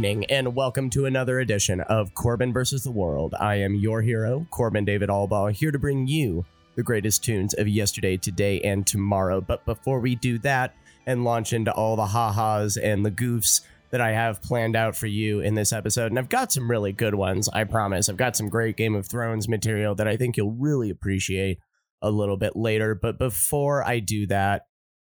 Evening, 0.00 0.24
and 0.30 0.54
welcome 0.56 0.88
to 0.88 1.04
another 1.04 1.40
edition 1.40 1.82
of 1.82 2.14
Corbin 2.14 2.54
versus 2.54 2.82
the 2.82 2.90
World. 2.90 3.34
I 3.38 3.56
am 3.56 3.74
your 3.74 4.00
hero, 4.00 4.46
Corbin 4.50 4.86
David 4.86 5.10
Albaugh, 5.10 5.52
here 5.52 5.70
to 5.70 5.78
bring 5.78 6.06
you 6.06 6.46
the 6.74 6.82
greatest 6.82 7.22
tunes 7.22 7.52
of 7.52 7.68
yesterday, 7.68 8.16
today, 8.16 8.62
and 8.62 8.86
tomorrow. 8.86 9.42
But 9.42 9.66
before 9.66 10.00
we 10.00 10.14
do 10.14 10.38
that 10.38 10.74
and 11.04 11.22
launch 11.22 11.52
into 11.52 11.70
all 11.74 11.96
the 11.96 12.06
ha-has 12.06 12.78
and 12.78 13.04
the 13.04 13.10
goofs 13.10 13.60
that 13.90 14.00
I 14.00 14.12
have 14.12 14.40
planned 14.40 14.74
out 14.74 14.96
for 14.96 15.06
you 15.06 15.40
in 15.40 15.54
this 15.54 15.70
episode, 15.70 16.06
and 16.06 16.18
I've 16.18 16.30
got 16.30 16.50
some 16.50 16.70
really 16.70 16.94
good 16.94 17.14
ones, 17.14 17.50
I 17.50 17.64
promise. 17.64 18.08
I've 18.08 18.16
got 18.16 18.36
some 18.36 18.48
great 18.48 18.78
Game 18.78 18.94
of 18.94 19.06
Thrones 19.06 19.50
material 19.50 19.94
that 19.96 20.08
I 20.08 20.16
think 20.16 20.38
you'll 20.38 20.52
really 20.52 20.88
appreciate 20.88 21.58
a 22.00 22.10
little 22.10 22.38
bit 22.38 22.56
later. 22.56 22.94
But 22.94 23.18
before 23.18 23.86
I 23.86 23.98
do 23.98 24.26
that, 24.28 24.62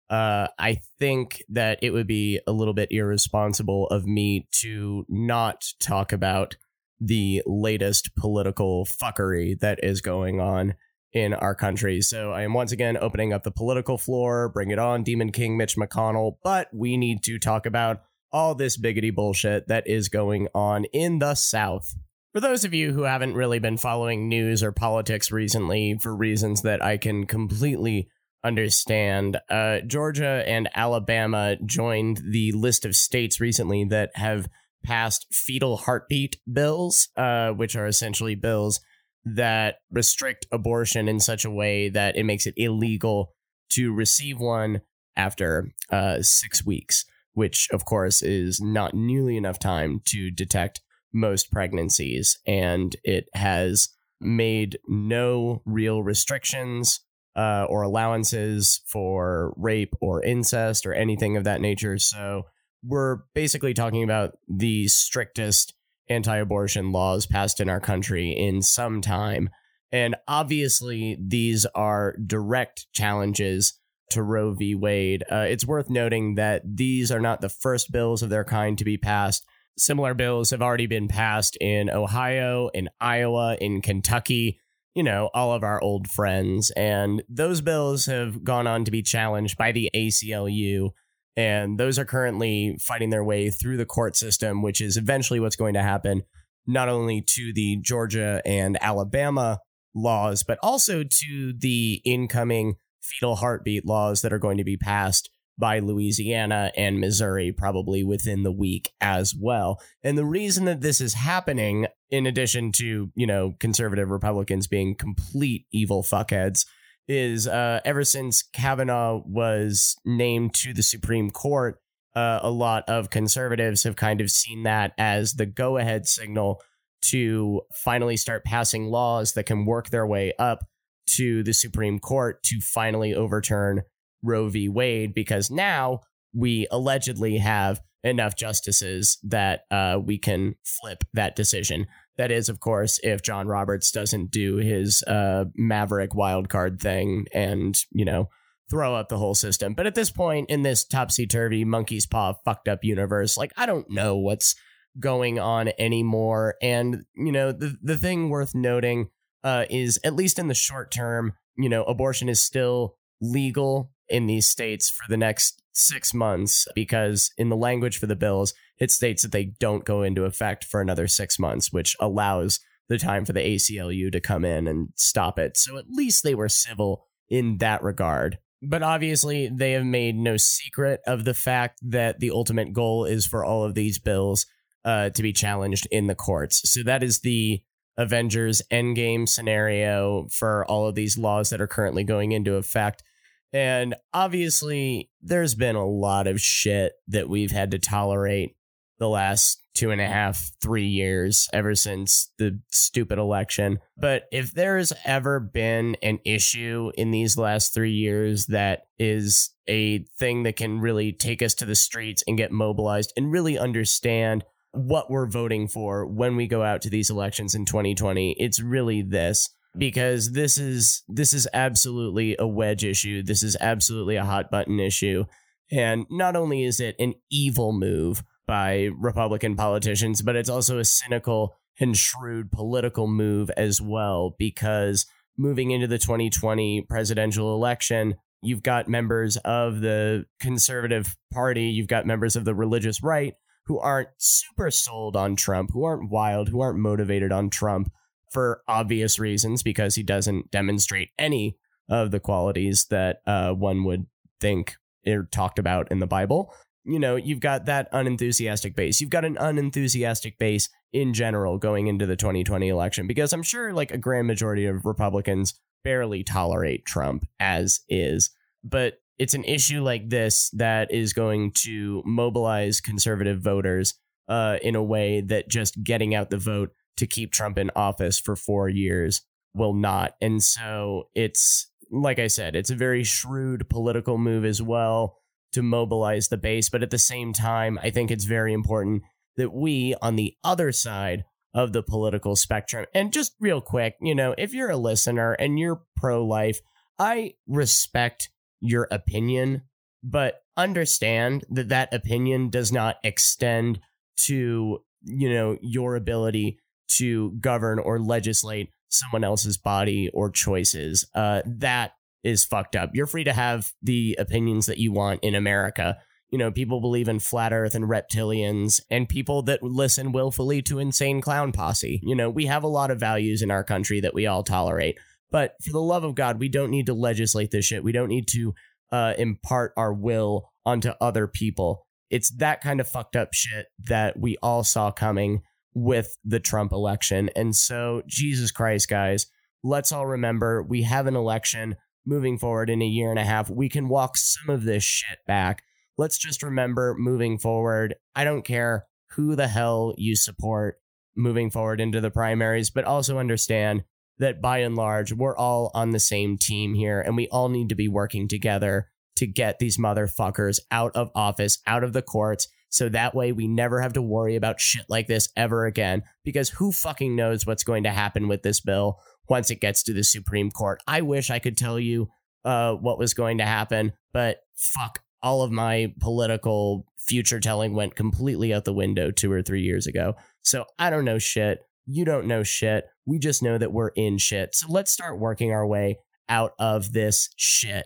uh, 0.09 0.47
I 0.57 0.79
think 0.99 1.43
that 1.49 1.79
it 1.81 1.91
would 1.91 2.07
be 2.07 2.39
a 2.47 2.52
little 2.52 2.73
bit 2.73 2.91
irresponsible 2.91 3.88
of 3.88 4.05
me 4.05 4.47
to 4.61 5.05
not 5.09 5.66
talk 5.80 6.13
about 6.13 6.55
the 6.99 7.44
latest 7.45 8.16
political 8.16 8.86
fuckery 8.86 9.59
that 9.59 9.83
is 9.83 10.02
going 10.02 10.39
on 10.39 10.75
in 11.14 11.33
our 11.33 11.55
country. 11.55 12.02
So 12.02 12.31
I 12.31 12.44
am 12.44 12.53
once 12.53 12.72
again 12.72 12.97
opening 12.99 13.33
up 13.33 13.44
the 13.44 13.52
political 13.52 13.97
floor. 13.97 14.49
Bring 14.49 14.72
it 14.72 14.80
on, 14.80 15.03
Demon 15.03 15.31
King 15.31 15.58
Mitch 15.58 15.75
McConnell. 15.75 16.38
But 16.44 16.69
we 16.73 16.97
need 16.97 17.23
to 17.23 17.39
talk 17.39 17.66
about 17.66 18.02
all 18.31 18.55
this 18.55 18.77
biggity 18.77 19.14
bullshit 19.14 19.67
that 19.67 19.88
is 19.88 20.09
going 20.09 20.47
on 20.53 20.86
in 20.86 21.19
the 21.19 21.36
South. 21.36 21.95
For 22.33 22.42
those 22.42 22.66
of 22.66 22.73
you 22.73 22.92
who 22.92 23.03
haven't 23.03 23.36
really 23.36 23.59
been 23.59 23.77
following 23.77 24.27
news 24.27 24.61
or 24.61 24.71
politics 24.71 25.31
recently, 25.31 25.97
for 26.02 26.16
reasons 26.16 26.61
that 26.61 26.83
I 26.83 26.97
can 26.97 27.25
completely 27.25 28.09
understand. 28.48 29.38
Uh, 29.50 29.81
Georgia 29.81 30.44
and 30.48 30.70
Alabama 30.73 31.58
joined 31.66 32.22
the 32.31 32.52
list 32.54 32.86
of 32.86 32.95
states 32.95 33.39
recently 33.39 33.84
that 33.86 34.12
have 34.16 34.48
passed 34.84 35.28
fetal 35.31 35.78
heartbeat 35.78 36.38
bills, 36.52 37.09
uh, 37.17 37.52
which 37.52 37.76
are 37.76 37.86
essentially 37.86 38.36
bills 38.36 38.80
that 39.26 39.76
restrict 39.92 40.48
abortion 40.52 41.09
in 41.09 41.20
such 41.20 41.44
a 41.44 41.52
way 41.52 41.89
that 41.89 42.16
it 42.16 42.23
makes 42.23 42.48
it 42.48 42.54
illegal 42.56 43.34
to 43.70 43.94
receive 43.94 44.39
one 44.39 44.82
after 45.17 45.73
uh, 45.92 46.22
six 46.22 46.66
weeks, 46.66 47.04
which, 47.34 47.67
of 47.72 47.84
course, 47.84 48.22
is 48.22 48.61
not 48.61 48.94
nearly 48.94 49.36
enough 49.36 49.59
time 49.59 50.02
to 50.06 50.32
detect 50.32 50.82
most 51.14 51.52
pregnancies. 51.52 52.38
And 52.48 52.95
it 53.04 53.28
has 53.34 53.89
made 54.22 54.80
no 54.88 55.61
real 55.66 56.02
restrictions 56.02 57.02
uh, 57.38 57.66
or 57.69 57.83
allowances 57.83 58.81
for 58.88 59.53
rape 59.55 59.93
or 60.02 60.23
incest 60.23 60.85
or 60.85 60.93
anything 60.93 61.38
of 61.38 61.43
that 61.43 61.61
nature. 61.61 61.97
So 61.99 62.43
we're 62.83 63.19
basically 63.35 63.73
talking 63.73 64.03
about 64.03 64.38
the 64.47 64.88
strictest 64.88 65.73
anti 66.09 66.38
abortion 66.38 66.91
laws 66.91 67.27
passed 67.27 67.59
in 67.59 67.69
our 67.69 67.80
country 67.80 68.31
in 68.31 68.61
some 68.61 69.02
time. 69.02 69.49
And 69.91 70.15
obviously, 70.27 71.17
these 71.19 71.65
are 71.76 72.15
direct 72.26 72.87
challenges 72.92 73.80
to 74.09 74.23
Roe 74.23 74.53
v. 74.53 74.76
Wade. 74.76 75.23
Uh, 75.31 75.45
it's 75.47 75.65
worth 75.65 75.89
noting 75.89 76.36
that 76.36 76.61
these 76.65 77.11
are 77.11 77.20
not 77.20 77.42
the 77.42 77.49
first 77.49 77.92
bills 77.92 78.23
of 78.23 78.30
their 78.30 78.43
kind 78.43 78.77
to 78.77 78.86
be 78.86 78.97
passed. 78.97 79.45
Similar 79.77 80.14
bills 80.14 80.49
have 80.49 80.61
already 80.61 80.87
been 80.87 81.08
passed 81.08 81.58
in 81.61 81.89
Ohio, 81.89 82.70
in 82.73 82.89
Iowa, 82.99 83.58
in 83.61 83.81
Kentucky, 83.81 84.59
you 84.97 85.03
know, 85.03 85.30
all 85.35 85.53
of 85.53 85.63
our 85.63 85.80
old 85.80 86.09
friends. 86.09 86.71
And 86.71 87.21
those 87.30 87.61
bills 87.61 88.08
have 88.08 88.43
gone 88.43 88.65
on 88.65 88.83
to 88.83 88.89
be 88.89 89.03
challenged 89.03 89.55
by 89.55 89.71
the 89.71 89.91
ACLU. 89.93 90.89
And 91.35 91.80
those 91.80 91.99
are 91.99 92.03
currently 92.03 92.80
fighting 92.81 93.11
their 93.11 93.23
way 93.23 93.52
through 93.52 93.77
the 93.77 93.85
court 93.85 94.15
system, 94.15 94.63
which 94.63 94.81
is 94.81 94.97
eventually 94.97 95.39
what's 95.39 95.55
going 95.55 95.75
to 95.75 95.83
happen, 95.83 96.23
not 96.65 96.89
only 96.89 97.21
to 97.21 97.53
the 97.53 97.77
Georgia 97.80 98.41
and 98.43 98.75
Alabama 98.81 99.59
laws, 99.93 100.41
but 100.41 100.58
also 100.63 101.03
to 101.03 101.53
the 101.55 102.02
incoming 102.03 102.77
fetal 102.99 103.35
heartbeat 103.35 103.85
laws 103.85 104.23
that 104.23 104.33
are 104.33 104.39
going 104.39 104.58
to 104.58 104.64
be 104.64 104.77
passed 104.77 105.29
by 105.58 105.80
Louisiana 105.80 106.72
and 106.78 107.00
Missouri 107.00 107.52
probably 107.52 108.04
within 108.04 108.44
the 108.44 108.52
week 108.52 108.92
as 109.02 109.34
well. 109.34 109.82
And 110.04 110.18
the 110.18 110.26
reason 110.26 110.66
that 110.66 110.82
this 110.82 111.02
is 111.02 111.16
happening, 111.16 111.88
in 112.10 112.26
addition 112.26 112.72
to, 112.73 113.12
you 113.16 113.28
know, 113.28 113.56
conservative 113.60 114.10
Republicans 114.10 114.68
being 114.68 114.95
complete 114.95 115.66
evil 115.72 116.04
fuckheads, 116.04 116.66
is 117.08 117.48
uh, 117.48 117.80
ever 117.86 118.04
since 118.04 118.44
Kavanaugh 118.44 119.22
was 119.26 119.95
named 120.06 120.54
to 120.56 120.73
the 120.73 120.84
Supreme 120.84 121.32
Court, 121.32 121.80
uh, 122.16 122.39
a 122.42 122.52
lot 122.52 122.84
of 122.88 123.10
conservatives 123.10 123.84
have 123.84 123.95
kind 123.95 124.22
of 124.22 124.30
seen 124.30 124.64
that 124.64 124.94
as 124.98 125.34
the 125.34 125.45
go 125.45 125.78
ahead 125.78 126.08
signal 126.08 126.62
to 127.04 127.62
finally 127.74 128.18
start 128.18 128.44
passing 128.44 128.88
laws 128.88 129.34
that 129.34 129.45
can 129.45 129.66
work 129.66 129.89
their 129.89 130.06
way 130.06 130.34
up 130.38 130.66
to 131.06 131.44
the 131.44 131.54
Supreme 131.54 132.00
Court 132.00 132.42
to 132.44 132.60
finally 132.60 133.13
overturn 133.13 133.84
Roe 134.24 134.50
v. 134.50 134.69
Wade 134.69 135.13
because 135.13 135.50
now 135.51 136.01
we 136.33 136.68
allegedly 136.72 137.38
have 137.38 137.81
enough 138.04 138.36
justices 138.36 139.18
that 139.24 139.62
uh, 139.72 140.00
we 140.04 140.18
can 140.18 140.56
flip 140.63 141.04
that 141.13 141.36
decision. 141.36 141.88
That 142.18 142.31
is, 142.31 142.50
of 142.50 142.60
course, 142.60 143.00
if 143.04 143.22
John 143.22 143.48
Roberts 143.48 143.92
doesn't 143.92 144.31
do 144.31 144.57
his 144.57 145.04
uh, 145.04 145.45
maverick 145.56 146.12
wildcard 146.12 146.80
thing 146.80 147.25
and, 147.33 147.77
you 147.92 148.06
know, 148.06 148.30
throw 148.69 148.95
up 148.95 149.10
the 149.10 149.18
whole 149.18 149.36
system. 149.36 149.74
But 149.74 149.88
at 149.88 149.95
this 149.95 150.12
point 150.12 150.50
in 150.50 150.63
this 150.63 150.86
topsy 150.86 151.27
turvy, 151.27 151.63
monkey's 151.63 152.06
paw, 152.06 152.33
fucked 152.45 152.68
up 152.68 152.83
universe, 152.83 153.38
like, 153.38 153.51
I 153.56 153.66
don't 153.66 153.89
know 153.89 154.18
what's 154.18 154.56
going 155.00 155.39
on 155.39 155.72
anymore. 155.77 156.56
And, 156.62 157.04
you 157.16 157.31
know, 157.31 157.51
the, 157.51 157.77
the 157.81 157.98
thing 157.98 158.30
worth 158.30 158.56
noting 158.56 159.10
uh, 159.44 159.66
is, 159.69 160.00
at 160.04 160.16
least 160.16 160.39
in 160.39 160.48
the 160.48 160.54
short 160.54 160.92
term, 160.92 161.33
you 161.57 161.69
know, 161.69 161.83
abortion 161.83 162.30
is 162.30 162.42
still 162.42 162.95
legal 163.22 163.92
in 164.10 164.28
these 164.28 164.48
states 164.48 164.90
for 164.90 165.04
the 165.10 165.18
next 165.18 165.62
six 165.74 166.13
months 166.13 166.68
because, 166.74 167.31
in 167.38 167.50
the 167.50 167.56
language 167.56 167.98
for 167.98 168.07
the 168.07 168.16
bills, 168.16 168.54
it 168.80 168.92
states 168.92 169.22
that 169.22 169.31
they 169.31 169.45
don't 169.45 169.86
go 169.86 170.01
into 170.04 170.25
effect 170.25 170.63
for 170.63 170.81
another 170.81 171.07
six 171.07 171.40
months, 171.40 171.72
which 171.72 171.95
allows 172.00 172.60
the 172.90 172.98
time 172.98 173.25
for 173.25 173.34
the 173.34 173.42
ACLU 173.42 174.12
to 174.12 174.19
come 174.19 174.45
in 174.45 174.68
and 174.68 174.90
stop 174.95 175.38
it. 175.38 175.57
So 175.57 175.78
at 175.78 175.90
least 175.90 176.24
they 176.24 176.36
were 176.36 176.50
civil 176.50 177.06
in 177.30 177.57
that 177.57 177.84
regard. 177.84 178.40
But 178.62 178.81
obviously, 178.81 179.50
they 179.50 179.74
have 179.74 179.86
made 179.86 180.16
no 180.16 180.38
secret 180.38 181.01
of 181.06 181.25
the 181.25 181.34
fact 181.34 181.80
that 181.84 182.19
the 182.19 182.31
ultimate 182.31 182.74
goal 182.74 183.06
is 183.06 183.25
for 183.25 183.45
all 183.45 183.63
of 183.63 183.75
these 183.75 184.00
bills 184.00 184.48
uh, 184.84 185.10
to 185.12 185.22
be 185.22 185.34
challenged 185.34 185.88
in 185.92 186.07
the 186.07 186.16
courts. 186.16 186.69
So 186.72 186.81
that 186.84 187.04
is 187.04 187.19
the 187.19 187.62
Avengers 187.98 188.62
Endgame 188.72 189.28
scenario 189.28 190.28
for 190.31 190.66
all 190.66 190.88
of 190.88 190.95
these 190.95 191.18
laws 191.18 191.50
that 191.50 191.62
are 191.62 191.68
currently 191.68 192.04
going 192.04 192.31
into 192.31 192.56
effect. 192.56 193.04
And 193.53 193.95
obviously, 194.13 195.09
there's 195.21 195.56
been 195.56 195.75
a 195.75 195.88
lot 195.88 196.27
of 196.27 196.41
shit 196.41 196.94
that 197.07 197.30
we've 197.30 197.51
had 197.51 197.71
to 197.71 197.80
tolerate 197.80 198.56
the 199.00 199.09
last 199.09 199.61
two 199.73 199.91
and 199.91 200.01
a 200.01 200.07
half, 200.07 200.51
three 200.59 200.88
years 200.88 201.47
ever 201.53 201.75
since 201.75 202.31
the 202.39 202.59
stupid 202.71 203.19
election. 203.19 203.79
But 203.95 204.23
if 204.31 204.51
there's 204.51 204.91
ever 205.05 205.39
been 205.39 205.95
an 206.01 206.19
issue 206.25 206.91
in 206.95 207.11
these 207.11 207.38
last 207.38 207.75
three 207.75 207.91
years 207.91 208.47
that 208.47 208.88
is 208.97 209.51
a 209.67 210.00
thing 210.17 210.43
that 210.43 210.55
can 210.55 210.79
really 210.79 211.13
take 211.13 211.43
us 211.43 211.53
to 211.55 211.65
the 211.65 211.75
streets 211.75 212.23
and 212.27 212.38
get 212.38 212.51
mobilized 212.51 213.13
and 213.15 213.31
really 213.31 213.57
understand 213.57 214.43
what 214.71 215.11
we're 215.11 215.27
voting 215.27 215.67
for 215.67 216.05
when 216.07 216.35
we 216.35 216.47
go 216.47 216.63
out 216.63 216.81
to 216.81 216.89
these 216.89 217.09
elections 217.09 217.53
in 217.53 217.65
2020, 217.65 218.35
it's 218.39 218.59
really 218.59 219.01
this 219.01 219.50
Mm. 219.75 219.79
because 219.79 220.31
this 220.31 220.57
is 220.57 221.03
this 221.07 221.33
is 221.33 221.47
absolutely 221.53 222.35
a 222.39 222.47
wedge 222.47 222.83
issue. 222.83 223.23
This 223.23 223.43
is 223.43 223.57
absolutely 223.59 224.15
a 224.15 224.25
hot 224.25 224.51
button 224.51 224.79
issue. 224.79 225.25
And 225.71 226.05
not 226.09 226.35
only 226.35 226.63
is 226.63 226.79
it 226.79 226.95
an 226.99 227.15
evil 227.29 227.73
move 227.73 228.23
by 228.47 228.89
Republican 228.97 229.55
politicians, 229.55 230.21
but 230.21 230.35
it's 230.35 230.49
also 230.49 230.79
a 230.79 230.85
cynical 230.85 231.57
and 231.79 231.95
shrewd 231.95 232.51
political 232.51 233.07
move 233.07 233.51
as 233.57 233.81
well 233.81 234.35
because 234.39 235.05
moving 235.37 235.71
into 235.71 235.87
the 235.87 235.97
2020 235.97 236.83
presidential 236.89 237.53
election, 237.53 238.15
you've 238.41 238.63
got 238.63 238.87
members 238.87 239.37
of 239.37 239.81
the 239.81 240.25
conservative 240.39 241.15
party, 241.33 241.63
you've 241.63 241.87
got 241.87 242.05
members 242.05 242.35
of 242.35 242.45
the 242.45 242.55
religious 242.55 243.03
right 243.03 243.35
who 243.65 243.77
aren't 243.79 244.09
super 244.17 244.71
sold 244.71 245.17
on 245.17 245.35
Trump, 245.35 245.71
who 245.73 245.83
aren't 245.83 246.09
wild, 246.09 246.47
who 246.47 246.61
aren't 246.61 246.79
motivated 246.79 247.33
on 247.33 247.49
Trump 247.49 247.91
for 248.31 248.62
obvious 248.68 249.19
reasons 249.19 249.63
because 249.63 249.95
he 249.95 250.03
doesn't 250.03 250.51
demonstrate 250.51 251.09
any 251.18 251.57
of 251.89 252.12
the 252.12 252.19
qualities 252.19 252.88
that 252.89 253.21
uh, 253.25 253.51
one 253.51 253.83
would 253.83 254.06
think 254.39 254.75
are 255.07 255.24
talked 255.31 255.59
about 255.59 255.91
in 255.91 256.00
the 256.00 256.07
Bible. 256.07 256.53
You 256.83 257.00
know, 257.00 257.15
you've 257.15 257.39
got 257.39 257.65
that 257.65 257.89
unenthusiastic 257.91 258.75
base. 258.75 259.01
You've 259.01 259.09
got 259.09 259.25
an 259.25 259.38
unenthusiastic 259.38 260.38
base 260.38 260.69
in 260.94 261.13
general 261.13 261.57
going 261.57 261.88
into 261.88 262.06
the 262.06 262.15
2020 262.15 262.69
election 262.69 263.07
because 263.07 263.33
I'm 263.33 263.44
sure 263.44 263.74
like 263.74 263.91
a 263.91 263.97
grand 263.97 264.27
majority 264.27 264.65
of 264.65 264.85
Republicans 264.85 265.59
barely 265.83 266.24
tolerate 266.24 266.85
Trump 266.85 267.25
as 267.39 267.81
is. 267.89 268.29
But 268.63 269.00
it's 269.18 269.33
an 269.33 269.44
issue 269.44 269.81
like 269.81 270.09
this 270.09 270.50
that 270.51 270.91
is 270.91 271.13
going 271.13 271.51
to 271.63 272.03
mobilize 272.06 272.81
conservative 272.81 273.41
voters 273.41 273.95
uh, 274.27 274.57
in 274.62 274.75
a 274.75 274.83
way 274.83 275.21
that 275.21 275.50
just 275.50 275.81
getting 275.83 276.13
out 276.13 276.29
the 276.29 276.38
vote 276.38 276.71
to 276.97 277.07
keep 277.07 277.31
Trump 277.31 277.57
in 277.57 277.71
office 277.75 278.19
for 278.19 278.35
four 278.35 278.69
years 278.69 279.21
will 279.53 279.73
not. 279.73 280.13
And 280.21 280.44
so 280.44 281.05
it's, 281.15 281.71
like 281.89 282.19
I 282.19 282.27
said, 282.27 282.55
it's 282.55 282.69
a 282.69 282.75
very 282.75 283.03
shrewd 283.03 283.69
political 283.69 284.17
move 284.17 284.45
as 284.45 284.61
well 284.61 285.17
to 285.53 285.61
mobilize 285.61 286.27
the 286.27 286.38
base. 286.38 286.69
But 286.69 286.83
at 286.83 286.89
the 286.89 286.99
same 286.99 287.33
time, 287.33 287.79
I 287.81 287.89
think 287.89 288.11
it's 288.11 288.25
very 288.25 288.53
important 288.53 289.03
that 289.38 289.53
we 289.53 289.95
on 290.01 290.15
the 290.15 290.35
other 290.44 290.71
side 290.71 291.23
of 291.53 291.73
the 291.73 291.81
political 291.81 292.35
spectrum, 292.35 292.85
and 292.94 293.13
just 293.13 293.33
real 293.39 293.61
quick, 293.61 293.95
you 294.01 294.13
know, 294.13 294.35
if 294.38 294.53
you're 294.53 294.69
a 294.69 294.77
listener 294.77 295.31
and 295.33 295.57
you're 295.57 295.81
pro 295.95 296.23
life, 296.23 296.59
I 297.00 297.33
respect 297.47 298.29
your 298.59 298.88
opinion, 298.91 299.63
but 300.03 300.41
understand 300.55 301.45
that 301.50 301.69
that 301.69 301.93
opinion 301.93 302.50
does 302.50 302.71
not 302.71 302.97
extend 303.03 303.79
to, 304.17 304.83
you 305.03 305.33
know, 305.33 305.57
your 305.61 305.95
ability 305.95 306.59
to 306.88 307.31
govern 307.39 307.80
or 307.80 308.00
legislate 308.00 308.69
someone 308.89 309.24
else's 309.24 309.57
body 309.57 310.10
or 310.13 310.30
choices. 310.30 311.06
Uh, 311.13 311.42
that 311.45 311.94
is 312.24 312.45
fucked 312.45 312.75
up. 312.75 312.92
You're 312.94 313.07
free 313.07 313.24
to 313.24 313.34
have 313.34 313.72
the 313.81 314.16
opinions 314.19 314.66
that 314.66 314.78
you 314.78 314.92
want 314.92 315.22
in 315.24 315.36
America. 315.36 315.98
You 316.30 316.38
know, 316.38 316.51
people 316.51 316.81
believe 316.81 317.07
in 317.07 317.19
flat 317.19 317.54
earth 317.54 317.74
and 317.74 317.86
reptilians 317.86 318.81
and 318.89 319.07
people 319.07 319.44
that 319.44 319.63
listen 319.63 320.12
willfully 320.12 320.62
to 320.63 320.80
insane 320.80 321.22
clown 321.22 321.51
posse. 321.51 322.01
You 322.04 322.16
know, 322.16 322.30
we 322.30 322.48
have 322.48 322.63
a 322.63 322.68
lot 322.68 322.92
of 322.92 323.00
values 323.00 323.42
in 323.42 323.51
our 323.51 323.63
country 323.63 324.01
that 324.01 324.13
we 324.13 324.28
all 324.28 324.44
tolerate. 324.44 324.98
But 325.31 325.56
for 325.63 325.72
the 325.72 325.81
love 325.81 326.04
of 326.04 326.16
God, 326.16 326.39
we 326.39 326.50
don't 326.50 326.72
need 326.72 326.86
to 326.88 326.94
legislate 326.94 327.51
this 327.51 327.66
shit. 327.66 327.84
We 327.84 327.92
don't 327.92 328.10
need 328.10 328.28
to 328.30 328.54
uh, 328.92 329.13
impart 329.18 329.74
our 329.78 329.94
will 329.94 330.51
onto 330.66 330.92
other 331.01 331.28
people. 331.28 331.86
It's 332.10 332.30
that 332.38 332.62
kind 332.62 332.80
of 332.80 332.88
fucked 332.88 333.16
up 333.16 333.34
shit 333.34 333.68
that 333.86 334.19
we 334.19 334.38
all 334.42 334.63
saw 334.63 334.92
coming 334.92 335.42
with 335.73 336.17
the 336.23 336.39
Trump 336.39 336.71
election. 336.71 337.29
And 337.35 337.55
so, 337.55 338.01
Jesus 338.07 338.51
Christ, 338.51 338.89
guys, 338.89 339.27
let's 339.63 339.91
all 339.91 340.05
remember 340.05 340.63
we 340.63 340.83
have 340.83 341.07
an 341.07 341.15
election 341.15 341.75
moving 342.05 342.37
forward 342.37 342.69
in 342.69 342.81
a 342.81 342.85
year 342.85 343.09
and 343.09 343.19
a 343.19 343.23
half. 343.23 343.49
We 343.49 343.69
can 343.69 343.89
walk 343.89 344.17
some 344.17 344.53
of 344.53 344.63
this 344.63 344.83
shit 344.83 345.19
back. 345.27 345.63
Let's 345.97 346.17
just 346.17 346.41
remember 346.41 346.95
moving 346.97 347.37
forward. 347.37 347.95
I 348.15 348.23
don't 348.23 348.45
care 348.45 348.85
who 349.11 349.35
the 349.35 349.47
hell 349.47 349.93
you 349.97 350.15
support 350.15 350.79
moving 351.15 351.49
forward 351.49 351.81
into 351.81 351.99
the 351.99 352.11
primaries, 352.11 352.69
but 352.69 352.85
also 352.85 353.17
understand 353.17 353.83
that 354.19 354.41
by 354.41 354.59
and 354.59 354.75
large, 354.75 355.11
we're 355.11 355.35
all 355.35 355.71
on 355.73 355.91
the 355.91 355.99
same 355.99 356.37
team 356.37 356.73
here 356.73 357.01
and 357.01 357.15
we 357.15 357.27
all 357.29 357.49
need 357.49 357.69
to 357.69 357.75
be 357.75 357.87
working 357.87 358.27
together 358.27 358.89
to 359.15 359.27
get 359.27 359.59
these 359.59 359.77
motherfuckers 359.77 360.59
out 360.71 360.95
of 360.95 361.09
office, 361.15 361.59
out 361.65 361.83
of 361.83 361.93
the 361.93 362.01
courts. 362.01 362.47
So 362.69 362.89
that 362.89 363.15
way 363.15 363.31
we 363.31 363.47
never 363.47 363.81
have 363.81 363.93
to 363.93 364.01
worry 364.01 364.35
about 364.35 364.59
shit 364.59 364.85
like 364.89 365.07
this 365.07 365.29
ever 365.35 365.65
again. 365.65 366.03
Because 366.23 366.49
who 366.49 366.71
fucking 366.71 367.15
knows 367.15 367.45
what's 367.45 367.63
going 367.63 367.83
to 367.83 367.91
happen 367.91 368.27
with 368.27 368.43
this 368.43 368.59
bill 368.59 368.99
once 369.29 369.49
it 369.49 369.61
gets 369.61 369.83
to 369.83 369.93
the 369.93 370.03
Supreme 370.03 370.51
Court? 370.51 370.81
I 370.87 371.01
wish 371.01 371.29
I 371.29 371.39
could 371.39 371.57
tell 371.57 371.79
you 371.79 372.09
uh, 372.45 372.73
what 372.73 372.99
was 372.99 373.13
going 373.13 373.39
to 373.39 373.45
happen, 373.45 373.93
but 374.13 374.37
fuck, 374.55 374.99
all 375.21 375.41
of 375.41 375.51
my 375.51 375.93
political 375.99 376.85
future 376.97 377.39
telling 377.39 377.73
went 377.73 377.95
completely 377.95 378.53
out 378.53 378.65
the 378.65 378.73
window 378.73 379.11
two 379.11 379.31
or 379.31 379.41
three 379.41 379.61
years 379.61 379.87
ago. 379.87 380.15
So 380.43 380.65
I 380.77 380.89
don't 380.89 381.05
know 381.05 381.19
shit. 381.19 381.59
You 381.85 382.05
don't 382.05 382.27
know 382.27 382.43
shit. 382.43 382.85
We 383.05 383.19
just 383.19 383.41
know 383.41 383.57
that 383.57 383.71
we're 383.71 383.89
in 383.89 384.17
shit. 384.17 384.55
So 384.55 384.67
let's 384.69 384.91
start 384.91 385.19
working 385.19 385.51
our 385.51 385.65
way 385.65 385.99
out 386.29 386.51
of 386.59 386.91
this 386.91 387.29
shit. 387.35 387.85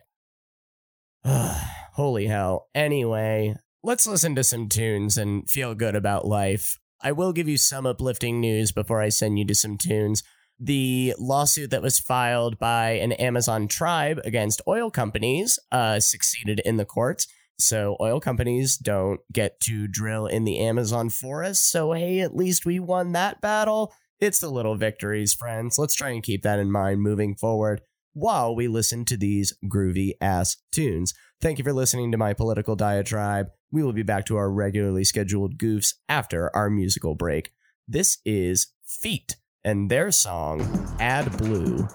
Holy 1.26 2.28
hell. 2.28 2.68
Anyway, 2.74 3.56
let's 3.84 4.06
listen 4.06 4.36
to 4.36 4.44
some 4.44 4.70
tunes 4.70 5.18
and 5.18 5.50
feel 5.50 5.74
good 5.74 5.96
about 5.96 6.28
life. 6.28 6.78
I 7.02 7.12
will 7.12 7.34
give 7.34 7.48
you 7.48 7.58
some 7.58 7.86
uplifting 7.86 8.40
news 8.40 8.72
before 8.72 9.02
I 9.02 9.10
send 9.10 9.40
you 9.40 9.46
to 9.46 9.56
some 9.56 9.78
tunes. 9.78 10.22
The 10.60 11.16
lawsuit 11.18 11.72
that 11.72 11.82
was 11.82 11.98
filed 11.98 12.60
by 12.60 12.92
an 12.92 13.14
Amazon 13.14 13.68
tribe 13.68 14.20
against 14.24 14.62
oil 14.68 14.92
companies 14.92 15.58
uh, 15.72 16.00
succeeded 16.00 16.62
in 16.64 16.78
the 16.78 16.86
courts. 16.86 17.28
So 17.58 17.98
oil 18.00 18.20
companies 18.20 18.78
don't 18.78 19.22
get 19.34 19.60
to 19.62 19.88
drill 19.88 20.28
in 20.28 20.44
the 20.44 20.60
Amazon 20.60 21.10
forest. 21.10 21.72
So 21.72 21.94
hey, 21.94 22.20
at 22.20 22.36
least 22.36 22.66
we 22.66 22.80
won 22.80 23.14
that 23.14 23.42
battle. 23.42 23.94
It's 24.20 24.40
the 24.40 24.50
little 24.50 24.76
victories, 24.76 25.34
friends. 25.34 25.80
Let's 25.80 25.96
try 25.96 26.10
and 26.10 26.22
keep 26.22 26.44
that 26.44 26.60
in 26.60 26.72
mind 26.72 27.02
moving 27.02 27.34
forward 27.36 27.82
while 28.14 28.56
we 28.56 28.68
listen 28.68 29.06
to 29.06 29.18
these 29.18 29.54
groovy 29.66 30.14
ass 30.22 30.58
tunes. 30.72 31.14
Thank 31.40 31.58
you 31.58 31.64
for 31.64 31.74
listening 31.74 32.12
to 32.12 32.18
my 32.18 32.34
political 32.34 32.76
diatribe. 32.76 33.48
We 33.72 33.84
will 33.84 33.94
be 33.94 34.04
back 34.04 34.26
to 34.26 34.38
our 34.38 34.52
regularly 34.52 35.04
scheduled 35.04 35.58
goofs 35.58 35.94
after 36.10 36.56
our 36.56 36.70
musical 36.70 37.16
break. 37.16 37.54
This 37.88 38.20
is 38.26 38.68
Feet 38.86 39.38
and 39.64 39.90
their 39.90 40.12
song, 40.12 40.96
Ad 41.00 41.38
Blue. 41.38 41.88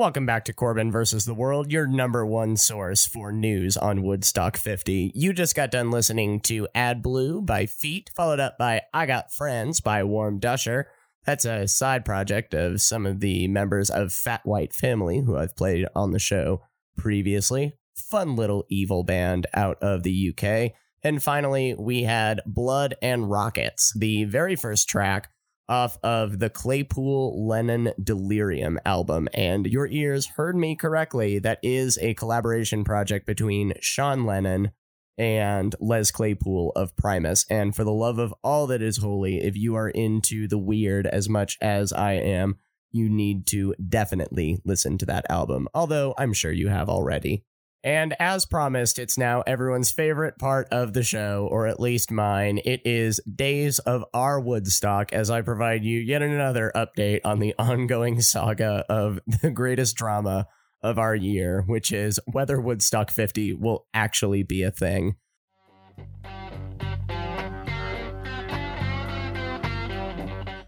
Welcome 0.00 0.24
back 0.24 0.46
to 0.46 0.54
Corbin 0.54 0.90
versus 0.90 1.26
the 1.26 1.34
World, 1.34 1.70
your 1.70 1.86
number 1.86 2.24
one 2.24 2.56
source 2.56 3.04
for 3.04 3.30
news 3.32 3.76
on 3.76 4.02
Woodstock 4.02 4.56
50. 4.56 5.12
You 5.14 5.34
just 5.34 5.54
got 5.54 5.70
done 5.70 5.90
listening 5.90 6.40
to 6.44 6.66
Ad 6.74 7.02
Blue 7.02 7.42
by 7.42 7.66
Feet, 7.66 8.08
followed 8.16 8.40
up 8.40 8.56
by 8.56 8.80
I 8.94 9.04
Got 9.04 9.30
Friends 9.30 9.82
by 9.82 10.00
Warmduscher. 10.00 10.84
That's 11.26 11.44
a 11.44 11.68
side 11.68 12.06
project 12.06 12.54
of 12.54 12.80
some 12.80 13.04
of 13.04 13.20
the 13.20 13.46
members 13.48 13.90
of 13.90 14.10
Fat 14.10 14.40
White 14.44 14.72
Family 14.72 15.20
who 15.20 15.36
I've 15.36 15.54
played 15.54 15.86
on 15.94 16.12
the 16.12 16.18
show 16.18 16.62
previously. 16.96 17.74
Fun 17.94 18.36
little 18.36 18.64
evil 18.70 19.04
band 19.04 19.48
out 19.52 19.76
of 19.82 20.02
the 20.02 20.30
UK. 20.34 20.72
And 21.02 21.22
finally, 21.22 21.74
we 21.78 22.04
had 22.04 22.40
Blood 22.46 22.94
and 23.02 23.30
Rockets, 23.30 23.92
the 23.94 24.24
very 24.24 24.56
first 24.56 24.88
track 24.88 25.28
off 25.70 25.98
of 26.02 26.40
the 26.40 26.50
Claypool 26.50 27.46
Lennon 27.46 27.92
Delirium 28.02 28.78
album. 28.84 29.28
And 29.32 29.66
your 29.66 29.86
ears 29.86 30.26
heard 30.26 30.56
me 30.56 30.76
correctly. 30.76 31.38
That 31.38 31.60
is 31.62 31.96
a 32.02 32.14
collaboration 32.14 32.84
project 32.84 33.24
between 33.24 33.74
Sean 33.80 34.26
Lennon 34.26 34.72
and 35.16 35.74
Les 35.80 36.10
Claypool 36.10 36.72
of 36.74 36.96
Primus. 36.96 37.46
And 37.48 37.74
for 37.74 37.84
the 37.84 37.92
love 37.92 38.18
of 38.18 38.34
all 38.42 38.66
that 38.66 38.82
is 38.82 38.98
holy, 38.98 39.42
if 39.42 39.56
you 39.56 39.74
are 39.76 39.88
into 39.88 40.48
the 40.48 40.58
weird 40.58 41.06
as 41.06 41.28
much 41.28 41.56
as 41.60 41.92
I 41.92 42.12
am, 42.12 42.58
you 42.90 43.08
need 43.08 43.46
to 43.48 43.74
definitely 43.88 44.60
listen 44.64 44.98
to 44.98 45.06
that 45.06 45.26
album, 45.30 45.68
although 45.74 46.14
I'm 46.18 46.32
sure 46.32 46.50
you 46.50 46.68
have 46.68 46.88
already. 46.88 47.44
And 47.82 48.14
as 48.20 48.44
promised, 48.44 48.98
it's 48.98 49.16
now 49.16 49.40
everyone's 49.46 49.90
favorite 49.90 50.38
part 50.38 50.68
of 50.70 50.92
the 50.92 51.02
show, 51.02 51.48
or 51.50 51.66
at 51.66 51.80
least 51.80 52.10
mine. 52.10 52.60
It 52.62 52.82
is 52.84 53.20
Days 53.20 53.78
of 53.78 54.04
Our 54.12 54.38
Woodstock, 54.38 55.14
as 55.14 55.30
I 55.30 55.40
provide 55.40 55.82
you 55.82 55.98
yet 55.98 56.20
another 56.20 56.70
update 56.74 57.20
on 57.24 57.38
the 57.38 57.54
ongoing 57.58 58.20
saga 58.20 58.84
of 58.90 59.18
the 59.40 59.50
greatest 59.50 59.96
drama 59.96 60.46
of 60.82 60.98
our 60.98 61.14
year, 61.14 61.64
which 61.66 61.90
is 61.90 62.20
whether 62.30 62.60
Woodstock 62.60 63.10
50 63.10 63.54
will 63.54 63.86
actually 63.94 64.42
be 64.42 64.62
a 64.62 64.70
thing. 64.70 65.16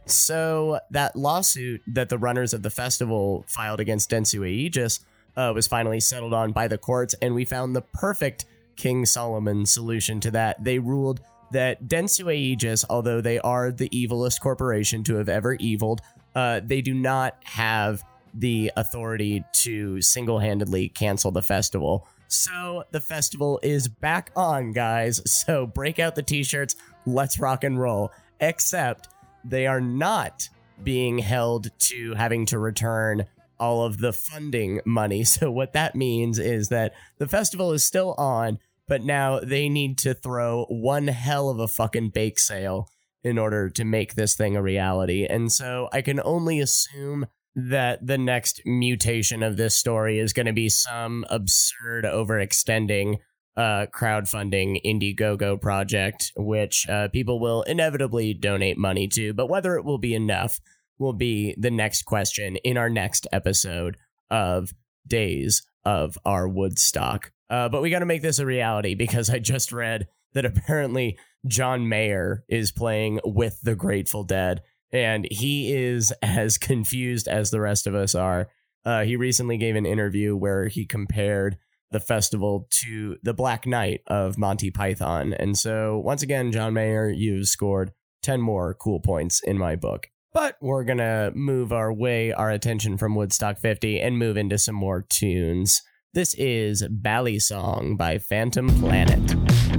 So, 0.06 0.80
that 0.90 1.14
lawsuit 1.14 1.82
that 1.86 2.08
the 2.08 2.18
runners 2.18 2.54
of 2.54 2.62
the 2.62 2.70
festival 2.70 3.44
filed 3.46 3.80
against 3.80 4.10
Dentsu 4.10 4.46
Aegis 4.46 5.00
uh, 5.36 5.52
was 5.54 5.66
finally 5.66 6.00
settled 6.00 6.34
on 6.34 6.52
by 6.52 6.68
the 6.68 6.78
courts, 6.78 7.14
and 7.22 7.34
we 7.34 7.44
found 7.44 7.74
the 7.74 7.82
perfect 7.82 8.44
King 8.76 9.06
Solomon 9.06 9.66
solution 9.66 10.20
to 10.20 10.30
that. 10.32 10.62
They 10.62 10.78
ruled 10.78 11.20
that 11.52 11.84
Dentsu 11.84 12.34
Aegis, 12.34 12.84
although 12.88 13.20
they 13.20 13.38
are 13.40 13.70
the 13.70 13.88
evilest 13.90 14.40
corporation 14.40 15.04
to 15.04 15.16
have 15.16 15.28
ever 15.28 15.54
eviled, 15.54 16.00
uh, 16.34 16.60
they 16.64 16.80
do 16.80 16.94
not 16.94 17.36
have 17.44 18.02
the 18.34 18.72
authority 18.76 19.44
to 19.52 20.00
single 20.00 20.38
handedly 20.38 20.88
cancel 20.88 21.30
the 21.30 21.42
festival. 21.42 22.06
So 22.28 22.84
the 22.90 23.00
festival 23.00 23.60
is 23.62 23.88
back 23.88 24.30
on, 24.34 24.72
guys. 24.72 25.20
So 25.30 25.66
break 25.66 25.98
out 25.98 26.14
the 26.14 26.22
t 26.22 26.42
shirts, 26.42 26.76
let's 27.04 27.38
rock 27.38 27.62
and 27.64 27.78
roll. 27.78 28.10
Except 28.40 29.08
they 29.44 29.66
are 29.66 29.80
not 29.80 30.48
being 30.82 31.18
held 31.18 31.70
to 31.78 32.14
having 32.14 32.46
to 32.46 32.58
return 32.58 33.26
all 33.62 33.84
of 33.84 33.98
the 33.98 34.12
funding 34.12 34.80
money. 34.84 35.24
So, 35.32 35.50
what 35.50 35.72
that 35.72 35.94
means 35.94 36.38
is 36.38 36.68
that 36.68 36.92
the 37.18 37.28
festival 37.28 37.72
is 37.72 37.84
still 37.84 38.14
on, 38.18 38.58
but 38.86 39.02
now 39.02 39.40
they 39.40 39.68
need 39.68 39.96
to 39.98 40.14
throw 40.14 40.66
one 40.68 41.08
hell 41.08 41.48
of 41.48 41.58
a 41.58 41.68
fucking 41.68 42.10
bake 42.10 42.38
sale 42.38 42.88
in 43.22 43.38
order 43.38 43.70
to 43.70 43.84
make 43.84 44.14
this 44.14 44.34
thing 44.34 44.56
a 44.56 44.62
reality. 44.62 45.24
And 45.24 45.50
so, 45.50 45.88
I 45.92 46.02
can 46.02 46.20
only 46.24 46.60
assume 46.60 47.26
that 47.54 48.06
the 48.06 48.18
next 48.18 48.62
mutation 48.66 49.42
of 49.42 49.56
this 49.56 49.76
story 49.76 50.18
is 50.18 50.32
going 50.32 50.46
to 50.46 50.52
be 50.52 50.68
some 50.68 51.24
absurd 51.30 52.04
overextending 52.04 53.18
uh, 53.56 53.86
crowdfunding 53.92 54.80
Indiegogo 54.84 55.60
project, 55.60 56.32
which 56.36 56.88
uh, 56.88 57.08
people 57.08 57.38
will 57.38 57.62
inevitably 57.62 58.34
donate 58.34 58.78
money 58.78 59.08
to. 59.08 59.32
But 59.32 59.48
whether 59.48 59.76
it 59.76 59.84
will 59.84 59.98
be 59.98 60.14
enough 60.14 60.60
will 60.98 61.12
be 61.12 61.54
the 61.58 61.70
next 61.70 62.02
question 62.02 62.56
in 62.56 62.76
our 62.76 62.88
next 62.88 63.26
episode 63.32 63.96
of 64.30 64.72
Days 65.06 65.62
of 65.84 66.16
Our 66.24 66.48
Woodstock. 66.48 67.32
Uh, 67.50 67.68
but 67.68 67.82
we 67.82 67.90
got 67.90 67.98
to 67.98 68.06
make 68.06 68.22
this 68.22 68.38
a 68.38 68.46
reality 68.46 68.94
because 68.94 69.28
I 69.28 69.38
just 69.38 69.72
read 69.72 70.06
that 70.32 70.44
apparently 70.44 71.18
John 71.46 71.88
Mayer 71.88 72.44
is 72.48 72.72
playing 72.72 73.20
with 73.24 73.60
the 73.62 73.74
Grateful 73.74 74.24
Dead, 74.24 74.62
and 74.90 75.26
he 75.30 75.74
is 75.74 76.12
as 76.22 76.58
confused 76.58 77.28
as 77.28 77.50
the 77.50 77.60
rest 77.60 77.86
of 77.86 77.94
us 77.94 78.14
are. 78.14 78.48
Uh, 78.84 79.04
he 79.04 79.16
recently 79.16 79.56
gave 79.56 79.76
an 79.76 79.86
interview 79.86 80.34
where 80.36 80.68
he 80.68 80.86
compared 80.86 81.56
the 81.92 82.00
festival 82.00 82.66
to 82.70 83.16
the 83.22 83.34
Black 83.34 83.66
Knight 83.66 84.00
of 84.06 84.38
Monty 84.38 84.70
Python. 84.70 85.34
And 85.34 85.56
so, 85.56 85.98
once 85.98 86.22
again, 86.22 86.50
John 86.50 86.72
Mayer, 86.72 87.10
you've 87.10 87.48
scored 87.48 87.92
10 88.22 88.40
more 88.40 88.74
cool 88.74 88.98
points 88.98 89.40
in 89.42 89.58
my 89.58 89.76
book. 89.76 90.08
But 90.34 90.56
we're 90.62 90.84
going 90.84 90.98
to 90.98 91.30
move 91.34 91.72
our 91.72 91.92
way, 91.92 92.32
our 92.32 92.50
attention 92.50 92.96
from 92.96 93.14
Woodstock 93.14 93.58
50 93.58 94.00
and 94.00 94.16
move 94.16 94.38
into 94.38 94.56
some 94.56 94.74
more 94.74 95.04
tunes. 95.10 95.82
This 96.14 96.32
is 96.34 96.86
Bally 96.88 97.36
Balisong 97.36 97.98
by 97.98 98.16
Phantom 98.16 98.68
Planet. 98.80 99.71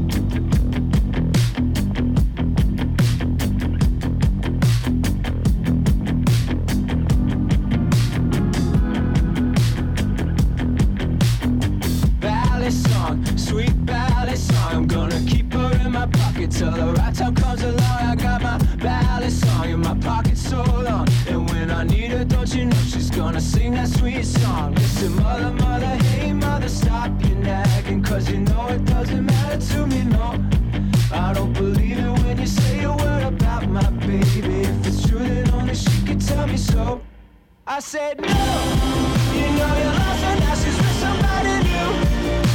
I 37.66 37.80
said 37.80 38.20
no. 38.20 38.28
You 38.28 39.48
know 39.56 39.78
you're 39.78 39.94
lost 39.94 40.24
and 40.24 40.40
now 40.42 40.56
she's 40.56 40.76
with 40.76 41.00
somebody 41.00 41.64
new. 41.64 42.04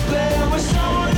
Playing 0.09 0.51
with 0.51 0.61
someone 0.61 1.18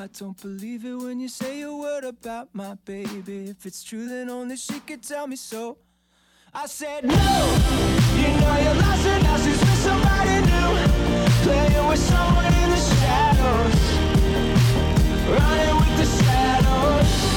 I 0.00 0.06
don't 0.06 0.40
believe 0.40 0.84
it 0.84 0.94
when 0.94 1.18
you 1.18 1.28
say 1.28 1.62
a 1.62 1.74
word 1.74 2.04
about 2.04 2.50
my 2.52 2.76
baby. 2.84 3.48
If 3.48 3.66
it's 3.66 3.82
true, 3.82 4.08
then 4.08 4.30
only 4.30 4.56
she 4.56 4.78
could 4.78 5.02
tell 5.02 5.26
me 5.26 5.34
so. 5.34 5.78
I 6.54 6.66
said, 6.66 7.04
No, 7.04 7.14
you 8.14 8.28
know 8.40 8.58
you're 8.62 8.74
lost 8.74 9.06
and 9.06 9.22
now 9.24 9.36
she's 9.38 9.58
with 9.58 9.78
somebody 9.82 10.38
new. 10.46 10.70
Playing 11.42 11.86
with 11.88 11.98
someone 11.98 12.46
in 12.46 12.70
the 12.70 12.76
shadows. 12.76 13.74
Running 15.26 15.76
with 15.80 15.96
the 15.98 16.22
shadows. 16.22 17.27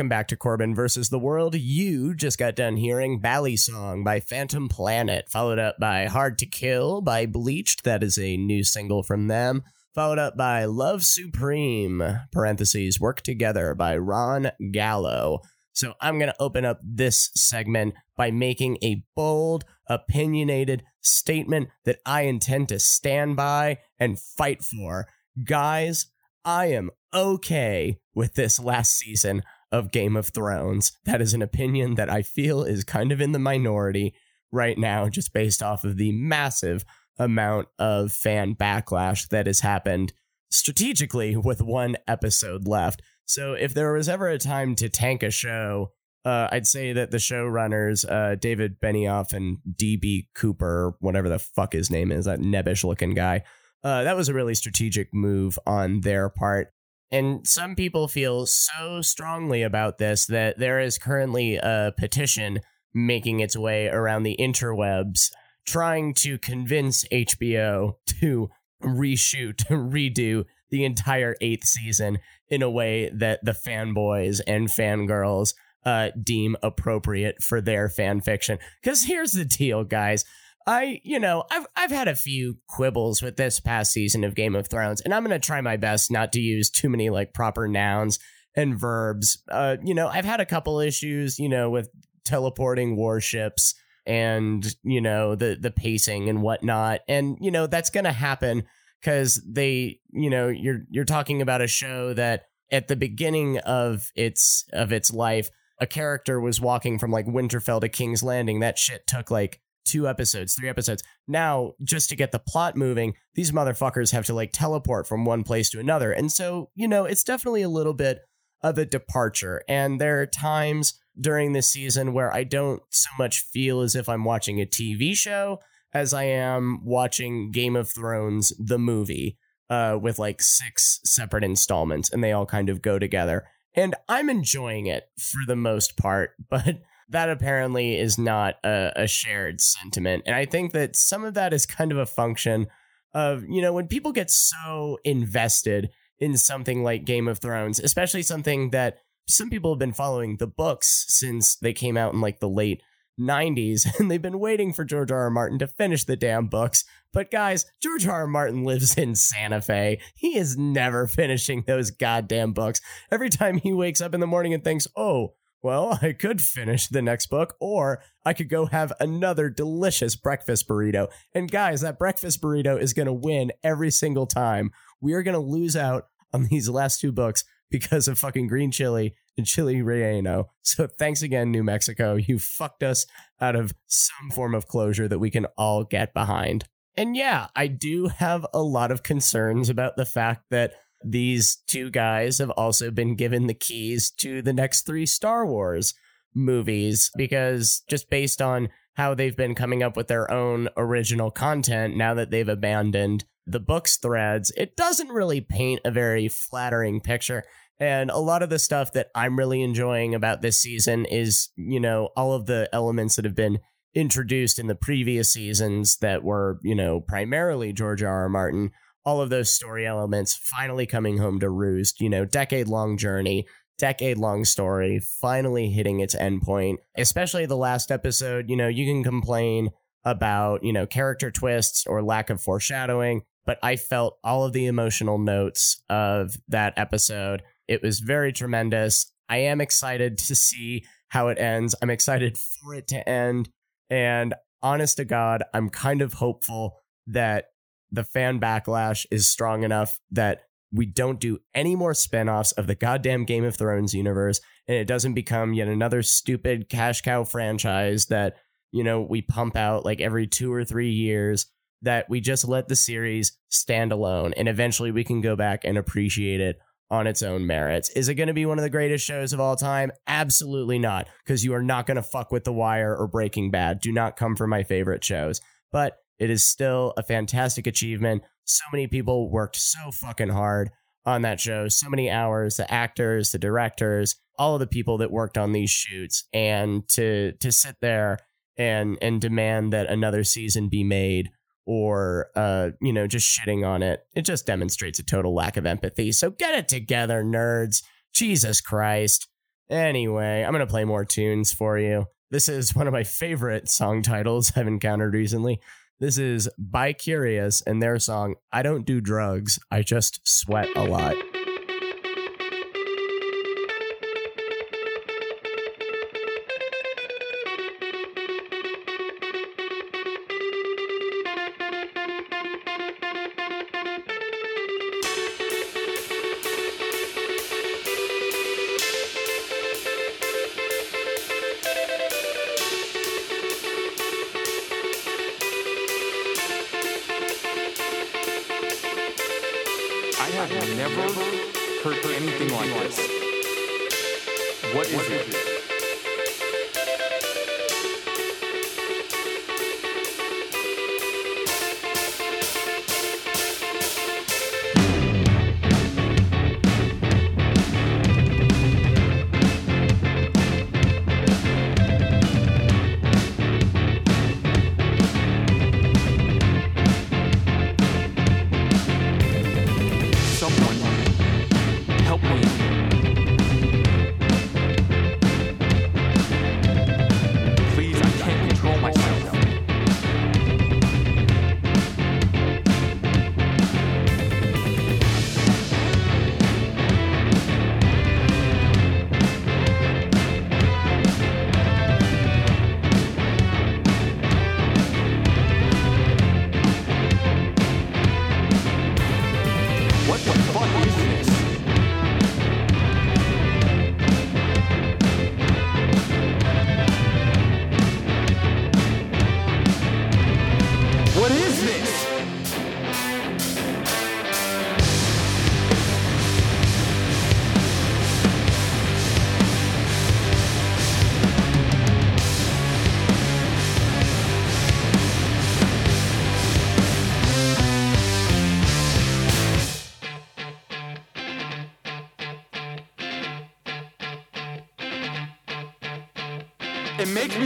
Welcome 0.00 0.08
back 0.08 0.28
to 0.28 0.36
Corbin 0.36 0.74
versus 0.74 1.10
the 1.10 1.18
World. 1.18 1.54
You 1.54 2.14
just 2.14 2.38
got 2.38 2.56
done 2.56 2.78
hearing 2.78 3.20
Balisong 3.20 4.02
by 4.02 4.18
Phantom 4.18 4.66
Planet, 4.66 5.28
followed 5.28 5.58
up 5.58 5.76
by 5.78 6.06
Hard 6.06 6.38
to 6.38 6.46
Kill 6.46 7.02
by 7.02 7.26
Bleached. 7.26 7.84
That 7.84 8.02
is 8.02 8.16
a 8.16 8.38
new 8.38 8.64
single 8.64 9.02
from 9.02 9.26
them. 9.26 9.62
Followed 9.94 10.18
up 10.18 10.38
by 10.38 10.64
Love 10.64 11.04
Supreme, 11.04 12.02
parentheses, 12.32 12.98
Work 12.98 13.20
Together 13.20 13.74
by 13.74 13.94
Ron 13.98 14.52
Gallo. 14.72 15.40
So 15.74 15.92
I'm 16.00 16.18
going 16.18 16.32
to 16.32 16.42
open 16.42 16.64
up 16.64 16.80
this 16.82 17.28
segment 17.34 17.92
by 18.16 18.30
making 18.30 18.78
a 18.82 19.04
bold, 19.14 19.66
opinionated 19.86 20.82
statement 21.02 21.68
that 21.84 21.98
I 22.06 22.22
intend 22.22 22.70
to 22.70 22.78
stand 22.78 23.36
by 23.36 23.80
and 23.98 24.18
fight 24.18 24.62
for. 24.62 25.08
Guys, 25.44 26.06
I 26.42 26.68
am 26.68 26.88
okay 27.12 27.98
with 28.14 28.32
this 28.32 28.58
last 28.58 28.96
season 28.96 29.42
of 29.72 29.92
Game 29.92 30.16
of 30.16 30.28
Thrones. 30.28 30.92
That 31.04 31.20
is 31.20 31.34
an 31.34 31.42
opinion 31.42 31.94
that 31.94 32.10
I 32.10 32.22
feel 32.22 32.62
is 32.62 32.84
kind 32.84 33.12
of 33.12 33.20
in 33.20 33.32
the 33.32 33.38
minority 33.38 34.14
right 34.52 34.78
now, 34.78 35.08
just 35.08 35.32
based 35.32 35.62
off 35.62 35.84
of 35.84 35.96
the 35.96 36.12
massive 36.12 36.84
amount 37.18 37.68
of 37.78 38.12
fan 38.12 38.54
backlash 38.54 39.28
that 39.28 39.46
has 39.46 39.60
happened 39.60 40.12
strategically 40.50 41.36
with 41.36 41.62
one 41.62 41.96
episode 42.08 42.66
left. 42.66 43.02
So 43.24 43.52
if 43.52 43.74
there 43.74 43.92
was 43.92 44.08
ever 44.08 44.28
a 44.28 44.38
time 44.38 44.74
to 44.76 44.88
tank 44.88 45.22
a 45.22 45.30
show, 45.30 45.92
uh, 46.24 46.48
I'd 46.50 46.66
say 46.66 46.92
that 46.92 47.10
the 47.10 47.18
showrunners, 47.18 48.04
uh, 48.10 48.34
David 48.34 48.80
Benioff 48.80 49.32
and 49.32 49.58
DB 49.72 50.26
Cooper, 50.34 50.94
whatever 51.00 51.28
the 51.28 51.38
fuck 51.38 51.72
his 51.72 51.90
name 51.90 52.10
is, 52.10 52.24
that 52.24 52.40
nebbish 52.40 52.84
looking 52.84 53.14
guy, 53.14 53.42
uh, 53.82 54.02
that 54.02 54.16
was 54.16 54.28
a 54.28 54.34
really 54.34 54.54
strategic 54.54 55.14
move 55.14 55.58
on 55.66 56.00
their 56.00 56.28
part. 56.28 56.72
And 57.12 57.46
some 57.46 57.74
people 57.74 58.06
feel 58.06 58.46
so 58.46 59.00
strongly 59.02 59.62
about 59.62 59.98
this 59.98 60.26
that 60.26 60.58
there 60.58 60.78
is 60.78 60.98
currently 60.98 61.56
a 61.56 61.92
petition 61.98 62.60
making 62.94 63.40
its 63.40 63.56
way 63.56 63.88
around 63.88 64.22
the 64.22 64.36
interwebs 64.38 65.30
trying 65.66 66.14
to 66.14 66.38
convince 66.38 67.04
HBO 67.12 67.94
to 68.20 68.50
reshoot, 68.82 69.56
redo 69.68 70.44
the 70.70 70.84
entire 70.84 71.36
eighth 71.40 71.64
season 71.64 72.18
in 72.48 72.62
a 72.62 72.70
way 72.70 73.10
that 73.12 73.44
the 73.44 73.52
fanboys 73.52 74.40
and 74.46 74.68
fangirls 74.68 75.54
uh, 75.84 76.10
deem 76.22 76.56
appropriate 76.62 77.42
for 77.42 77.60
their 77.60 77.88
fan 77.88 78.20
fiction. 78.20 78.58
Because 78.82 79.04
here's 79.04 79.32
the 79.32 79.44
deal, 79.44 79.84
guys. 79.84 80.24
I, 80.66 81.00
you 81.04 81.18
know, 81.18 81.44
I've 81.50 81.66
I've 81.76 81.90
had 81.90 82.08
a 82.08 82.14
few 82.14 82.58
quibbles 82.68 83.22
with 83.22 83.36
this 83.36 83.60
past 83.60 83.92
season 83.92 84.24
of 84.24 84.34
Game 84.34 84.54
of 84.54 84.68
Thrones, 84.68 85.00
and 85.00 85.14
I'm 85.14 85.22
gonna 85.22 85.38
try 85.38 85.60
my 85.60 85.76
best 85.76 86.10
not 86.10 86.32
to 86.32 86.40
use 86.40 86.70
too 86.70 86.88
many 86.88 87.10
like 87.10 87.32
proper 87.32 87.66
nouns 87.66 88.18
and 88.56 88.78
verbs. 88.78 89.42
Uh, 89.50 89.76
you 89.82 89.94
know, 89.94 90.08
I've 90.08 90.24
had 90.24 90.40
a 90.40 90.46
couple 90.46 90.80
issues, 90.80 91.38
you 91.38 91.48
know, 91.48 91.70
with 91.70 91.88
teleporting 92.24 92.96
warships 92.96 93.74
and 94.06 94.74
you 94.82 95.00
know 95.00 95.34
the 95.34 95.56
the 95.60 95.70
pacing 95.70 96.28
and 96.28 96.42
whatnot, 96.42 97.00
and 97.08 97.36
you 97.40 97.50
know 97.50 97.66
that's 97.66 97.90
gonna 97.90 98.12
happen 98.12 98.64
because 99.00 99.42
they, 99.46 100.00
you 100.10 100.30
know, 100.30 100.48
you're 100.48 100.82
you're 100.90 101.04
talking 101.04 101.40
about 101.42 101.62
a 101.62 101.66
show 101.66 102.12
that 102.14 102.44
at 102.70 102.88
the 102.88 102.96
beginning 102.96 103.58
of 103.58 104.10
its 104.14 104.64
of 104.72 104.92
its 104.92 105.12
life, 105.12 105.48
a 105.80 105.86
character 105.86 106.40
was 106.40 106.60
walking 106.60 106.98
from 106.98 107.10
like 107.10 107.26
Winterfell 107.26 107.80
to 107.80 107.88
King's 107.88 108.22
Landing. 108.22 108.60
That 108.60 108.78
shit 108.78 109.06
took 109.06 109.30
like 109.30 109.60
two 109.90 110.08
episodes, 110.08 110.54
three 110.54 110.68
episodes. 110.68 111.02
Now, 111.26 111.72
just 111.82 112.08
to 112.10 112.16
get 112.16 112.32
the 112.32 112.38
plot 112.38 112.76
moving, 112.76 113.14
these 113.34 113.52
motherfuckers 113.52 114.12
have 114.12 114.26
to 114.26 114.34
like 114.34 114.52
teleport 114.52 115.06
from 115.06 115.24
one 115.24 115.42
place 115.42 115.70
to 115.70 115.80
another. 115.80 116.12
And 116.12 116.30
so, 116.30 116.70
you 116.74 116.86
know, 116.86 117.04
it's 117.04 117.24
definitely 117.24 117.62
a 117.62 117.68
little 117.68 117.94
bit 117.94 118.20
of 118.62 118.78
a 118.78 118.84
departure. 118.84 119.62
And 119.68 120.00
there 120.00 120.20
are 120.20 120.26
times 120.26 120.94
during 121.18 121.52
this 121.52 121.70
season 121.70 122.12
where 122.12 122.32
I 122.32 122.44
don't 122.44 122.82
so 122.90 123.10
much 123.18 123.40
feel 123.40 123.80
as 123.80 123.94
if 123.94 124.08
I'm 124.08 124.24
watching 124.24 124.60
a 124.60 124.66
TV 124.66 125.14
show 125.14 125.60
as 125.92 126.14
I 126.14 126.24
am 126.24 126.84
watching 126.84 127.50
Game 127.50 127.74
of 127.74 127.90
Thrones, 127.90 128.52
the 128.58 128.78
movie, 128.78 129.38
uh, 129.68 129.98
with 130.00 130.18
like 130.18 130.42
six 130.42 131.00
separate 131.04 131.44
installments, 131.44 132.10
and 132.10 132.22
they 132.22 132.32
all 132.32 132.46
kind 132.46 132.68
of 132.68 132.82
go 132.82 132.98
together. 132.98 133.46
And 133.74 133.94
I'm 134.08 134.28
enjoying 134.28 134.86
it 134.86 135.08
for 135.18 135.40
the 135.46 135.56
most 135.56 135.96
part, 135.96 136.32
but 136.50 136.80
that 137.10 137.28
apparently 137.28 137.98
is 137.98 138.18
not 138.18 138.56
a, 138.64 138.92
a 138.96 139.06
shared 139.06 139.60
sentiment. 139.60 140.22
And 140.26 140.34
I 140.34 140.46
think 140.46 140.72
that 140.72 140.96
some 140.96 141.24
of 141.24 141.34
that 141.34 141.52
is 141.52 141.66
kind 141.66 141.92
of 141.92 141.98
a 141.98 142.06
function 142.06 142.68
of, 143.12 143.44
you 143.48 143.60
know, 143.60 143.72
when 143.72 143.88
people 143.88 144.12
get 144.12 144.30
so 144.30 144.98
invested 145.04 145.90
in 146.18 146.36
something 146.36 146.82
like 146.84 147.04
Game 147.04 147.28
of 147.28 147.38
Thrones, 147.38 147.80
especially 147.80 148.22
something 148.22 148.70
that 148.70 148.98
some 149.28 149.50
people 149.50 149.72
have 149.72 149.78
been 149.78 149.92
following 149.92 150.36
the 150.36 150.46
books 150.46 151.04
since 151.08 151.56
they 151.56 151.72
came 151.72 151.96
out 151.96 152.14
in 152.14 152.20
like 152.20 152.40
the 152.40 152.48
late 152.48 152.82
90s 153.18 153.86
and 153.98 154.10
they've 154.10 154.22
been 154.22 154.38
waiting 154.38 154.72
for 154.72 154.84
George 154.84 155.10
R. 155.10 155.22
R. 155.22 155.30
Martin 155.30 155.58
to 155.58 155.66
finish 155.66 156.04
the 156.04 156.16
damn 156.16 156.46
books. 156.46 156.84
But 157.12 157.30
guys, 157.30 157.66
George 157.82 158.06
R. 158.06 158.20
R. 158.20 158.26
Martin 158.26 158.64
lives 158.64 158.96
in 158.96 159.14
Santa 159.14 159.60
Fe. 159.60 160.00
He 160.14 160.38
is 160.38 160.56
never 160.56 161.06
finishing 161.08 161.64
those 161.66 161.90
goddamn 161.90 162.52
books. 162.52 162.80
Every 163.10 163.30
time 163.30 163.58
he 163.58 163.72
wakes 163.72 164.00
up 164.00 164.14
in 164.14 164.20
the 164.20 164.26
morning 164.26 164.54
and 164.54 164.62
thinks, 164.62 164.86
oh, 164.96 165.34
well, 165.62 165.98
I 166.02 166.12
could 166.12 166.40
finish 166.40 166.88
the 166.88 167.02
next 167.02 167.26
book, 167.26 167.56
or 167.60 168.02
I 168.24 168.32
could 168.32 168.48
go 168.48 168.66
have 168.66 168.92
another 169.00 169.48
delicious 169.48 170.16
breakfast 170.16 170.68
burrito. 170.68 171.08
And 171.34 171.50
guys, 171.50 171.80
that 171.80 171.98
breakfast 171.98 172.40
burrito 172.40 172.80
is 172.80 172.92
going 172.92 173.06
to 173.06 173.12
win 173.12 173.52
every 173.62 173.90
single 173.90 174.26
time. 174.26 174.70
We 175.00 175.14
are 175.14 175.22
going 175.22 175.34
to 175.34 175.40
lose 175.40 175.76
out 175.76 176.08
on 176.32 176.44
these 176.44 176.68
last 176.68 177.00
two 177.00 177.12
books 177.12 177.44
because 177.70 178.08
of 178.08 178.18
fucking 178.18 178.48
green 178.48 178.70
chili 178.70 179.14
and 179.36 179.46
chili 179.46 179.76
relleno. 179.76 180.46
So 180.62 180.86
thanks 180.86 181.22
again, 181.22 181.50
New 181.50 181.62
Mexico. 181.62 182.16
You 182.16 182.38
fucked 182.38 182.82
us 182.82 183.06
out 183.40 183.56
of 183.56 183.72
some 183.86 184.30
form 184.30 184.54
of 184.54 184.66
closure 184.66 185.08
that 185.08 185.18
we 185.18 185.30
can 185.30 185.46
all 185.56 185.84
get 185.84 186.12
behind. 186.12 186.64
And 186.96 187.16
yeah, 187.16 187.46
I 187.54 187.68
do 187.68 188.08
have 188.08 188.44
a 188.52 188.62
lot 188.62 188.90
of 188.90 189.02
concerns 189.02 189.68
about 189.68 189.96
the 189.96 190.04
fact 190.04 190.44
that 190.50 190.74
these 191.02 191.62
two 191.66 191.90
guys 191.90 192.38
have 192.38 192.50
also 192.50 192.90
been 192.90 193.14
given 193.14 193.46
the 193.46 193.54
keys 193.54 194.10
to 194.18 194.42
the 194.42 194.52
next 194.52 194.82
three 194.82 195.06
Star 195.06 195.46
Wars 195.46 195.94
movies 196.34 197.10
because 197.16 197.82
just 197.88 198.10
based 198.10 198.40
on 198.40 198.68
how 198.94 199.14
they've 199.14 199.36
been 199.36 199.54
coming 199.54 199.82
up 199.82 199.96
with 199.96 200.08
their 200.08 200.30
own 200.30 200.68
original 200.76 201.30
content 201.30 201.96
now 201.96 202.14
that 202.14 202.30
they've 202.30 202.48
abandoned 202.48 203.24
the 203.46 203.60
books 203.60 203.96
threads, 203.96 204.52
it 204.56 204.76
doesn't 204.76 205.08
really 205.08 205.40
paint 205.40 205.80
a 205.84 205.90
very 205.90 206.28
flattering 206.28 207.00
picture. 207.00 207.44
And 207.78 208.10
a 208.10 208.18
lot 208.18 208.42
of 208.42 208.50
the 208.50 208.58
stuff 208.58 208.92
that 208.92 209.08
I'm 209.14 209.38
really 209.38 209.62
enjoying 209.62 210.14
about 210.14 210.42
this 210.42 210.60
season 210.60 211.06
is, 211.06 211.48
you 211.56 211.80
know, 211.80 212.10
all 212.16 212.34
of 212.34 212.46
the 212.46 212.68
elements 212.72 213.16
that 213.16 213.24
have 213.24 213.34
been 213.34 213.58
introduced 213.94 214.58
in 214.58 214.66
the 214.66 214.74
previous 214.74 215.32
seasons 215.32 215.96
that 215.98 216.22
were, 216.22 216.60
you 216.62 216.74
know, 216.74 217.00
primarily 217.00 217.72
George 217.72 218.02
R. 218.02 218.22
R. 218.22 218.28
Martin. 218.28 218.70
All 219.04 219.20
of 219.20 219.30
those 219.30 219.50
story 219.50 219.86
elements 219.86 220.34
finally 220.34 220.86
coming 220.86 221.18
home 221.18 221.40
to 221.40 221.48
roost, 221.48 222.00
you 222.00 222.08
know, 222.08 222.24
decade 222.24 222.68
long 222.68 222.96
journey, 222.96 223.46
decade 223.78 224.18
long 224.18 224.44
story, 224.44 225.00
finally 225.00 225.70
hitting 225.70 226.00
its 226.00 226.14
endpoint. 226.14 226.76
Especially 226.96 227.46
the 227.46 227.56
last 227.56 227.90
episode, 227.90 228.50
you 228.50 228.56
know, 228.56 228.68
you 228.68 228.86
can 228.86 229.02
complain 229.02 229.70
about, 230.04 230.62
you 230.62 230.72
know, 230.72 230.86
character 230.86 231.30
twists 231.30 231.86
or 231.86 232.02
lack 232.02 232.30
of 232.30 232.42
foreshadowing, 232.42 233.22
but 233.46 233.58
I 233.62 233.76
felt 233.76 234.18
all 234.22 234.44
of 234.44 234.52
the 234.52 234.66
emotional 234.66 235.18
notes 235.18 235.82
of 235.88 236.36
that 236.48 236.74
episode. 236.76 237.42
It 237.68 237.82
was 237.82 238.00
very 238.00 238.32
tremendous. 238.32 239.10
I 239.28 239.38
am 239.38 239.60
excited 239.60 240.18
to 240.18 240.34
see 240.34 240.84
how 241.08 241.28
it 241.28 241.38
ends. 241.38 241.74
I'm 241.80 241.90
excited 241.90 242.38
for 242.38 242.74
it 242.74 242.86
to 242.88 243.08
end. 243.08 243.50
And 243.88 244.34
honest 244.62 244.96
to 244.98 245.04
God, 245.04 245.42
I'm 245.52 245.70
kind 245.70 246.02
of 246.02 246.14
hopeful 246.14 246.76
that 247.06 247.49
the 247.92 248.04
fan 248.04 248.40
backlash 248.40 249.06
is 249.10 249.26
strong 249.26 249.62
enough 249.62 250.00
that 250.10 250.42
we 250.72 250.86
don't 250.86 251.18
do 251.18 251.38
any 251.54 251.74
more 251.74 251.94
spin-offs 251.94 252.52
of 252.52 252.66
the 252.66 252.74
goddamn 252.74 253.24
Game 253.24 253.44
of 253.44 253.56
Thrones 253.56 253.94
universe 253.94 254.40
and 254.68 254.76
it 254.76 254.86
doesn't 254.86 255.14
become 255.14 255.52
yet 255.52 255.66
another 255.66 256.02
stupid 256.02 256.68
cash 256.68 257.00
cow 257.00 257.24
franchise 257.24 258.06
that, 258.06 258.36
you 258.70 258.84
know, 258.84 259.00
we 259.00 259.20
pump 259.20 259.56
out 259.56 259.84
like 259.84 260.00
every 260.00 260.28
2 260.28 260.52
or 260.52 260.64
3 260.64 260.88
years 260.88 261.46
that 261.82 262.08
we 262.08 262.20
just 262.20 262.46
let 262.46 262.68
the 262.68 262.76
series 262.76 263.36
stand 263.48 263.90
alone 263.90 264.32
and 264.36 264.48
eventually 264.48 264.92
we 264.92 265.02
can 265.02 265.20
go 265.20 265.34
back 265.34 265.64
and 265.64 265.76
appreciate 265.76 266.40
it 266.40 266.58
on 266.90 267.06
its 267.06 267.22
own 267.22 267.46
merits. 267.46 267.88
Is 267.90 268.08
it 268.08 268.14
going 268.14 268.26
to 268.26 268.34
be 268.34 268.46
one 268.46 268.58
of 268.58 268.62
the 268.62 268.70
greatest 268.70 269.04
shows 269.04 269.32
of 269.32 269.40
all 269.40 269.56
time? 269.56 269.92
Absolutely 270.06 270.78
not, 270.78 271.08
because 271.24 271.44
you 271.44 271.54
are 271.54 271.62
not 271.62 271.86
going 271.86 271.96
to 271.96 272.02
fuck 272.02 272.32
with 272.32 272.44
The 272.44 272.52
Wire 272.52 272.96
or 272.96 273.06
Breaking 273.06 273.50
Bad. 273.50 273.80
Do 273.80 273.92
not 273.92 274.16
come 274.16 274.34
for 274.34 274.46
my 274.46 274.64
favorite 274.64 275.04
shows. 275.04 275.40
But 275.70 275.98
it 276.20 276.30
is 276.30 276.44
still 276.44 276.92
a 276.96 277.02
fantastic 277.02 277.66
achievement. 277.66 278.22
So 278.44 278.62
many 278.70 278.86
people 278.86 279.30
worked 279.30 279.56
so 279.56 279.90
fucking 279.90 280.28
hard 280.28 280.70
on 281.06 281.22
that 281.22 281.40
show, 281.40 281.66
so 281.68 281.88
many 281.88 282.10
hours, 282.10 282.58
the 282.58 282.72
actors, 282.72 283.32
the 283.32 283.38
directors, 283.38 284.16
all 284.38 284.54
of 284.54 284.60
the 284.60 284.66
people 284.66 284.98
that 284.98 285.10
worked 285.10 285.38
on 285.38 285.52
these 285.52 285.70
shoots. 285.70 286.24
And 286.32 286.86
to 286.90 287.32
to 287.40 287.50
sit 287.50 287.76
there 287.80 288.18
and 288.58 288.98
and 289.00 289.20
demand 289.20 289.72
that 289.72 289.88
another 289.88 290.22
season 290.22 290.68
be 290.68 290.84
made 290.84 291.30
or 291.66 292.28
uh 292.36 292.70
you 292.82 292.92
know 292.92 293.06
just 293.06 293.26
shitting 293.26 293.66
on 293.66 293.82
it 293.82 294.00
it 294.14 294.22
just 294.22 294.46
demonstrates 294.46 294.98
a 294.98 295.02
total 295.02 295.34
lack 295.34 295.56
of 295.56 295.64
empathy. 295.64 296.12
So 296.12 296.30
get 296.30 296.54
it 296.54 296.68
together 296.68 297.24
nerds. 297.24 297.82
Jesus 298.12 298.60
christ. 298.60 299.26
Anyway 299.70 300.42
i'm 300.42 300.52
gonna 300.52 300.66
play 300.66 300.84
more 300.84 301.06
tunes 301.06 301.50
for 301.52 301.78
you. 301.78 302.06
This 302.30 302.48
is 302.48 302.76
one 302.76 302.86
of 302.86 302.92
my 302.92 303.04
favorite 303.04 303.70
song 303.70 304.02
titles 304.02 304.52
i've 304.54 304.68
encountered 304.68 305.14
recently 305.14 305.60
this 306.00 306.18
is 306.18 306.48
by 306.58 306.92
curious 306.92 307.62
and 307.62 307.82
their 307.82 307.98
song 307.98 308.34
i 308.52 308.62
don't 308.62 308.86
do 308.86 309.00
drugs 309.00 309.58
i 309.70 309.82
just 309.82 310.20
sweat 310.24 310.68
a 310.74 310.84
lot 310.84 311.14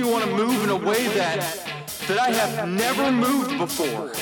we 0.04 0.10
want 0.10 0.24
to 0.24 0.30
move 0.36 0.64
in 0.64 0.70
a 0.70 0.76
way 0.76 1.08
that 1.08 1.40
that 2.08 2.18
I 2.18 2.30
have 2.30 2.68
never 2.68 3.10
moved 3.10 3.58
before. 3.58 4.12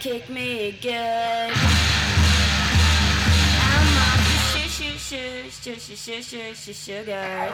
kick 0.00 0.30
me 0.30 0.72
good. 0.80 0.90
I'm 0.90 1.52
off 4.00 4.24
the 4.24 4.36
shoo 4.48 4.96
shoo 4.96 4.96
shoo 5.50 5.74
shoo 5.74 5.94
shoo 5.94 6.22
shoo 6.22 6.54
shoo 6.54 6.72
sugar. 6.72 7.52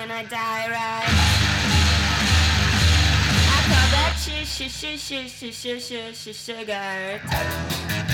when 0.00 0.10
I 0.10 0.22
die, 0.22 0.66
right? 0.70 1.04
I 3.52 3.60
call 3.68 3.88
that 3.92 4.16
sugar. 6.32 8.09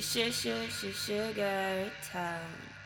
sugar, 0.00 0.32
sugar, 0.32 0.92
sugar 0.92 1.90
time. 2.12 2.85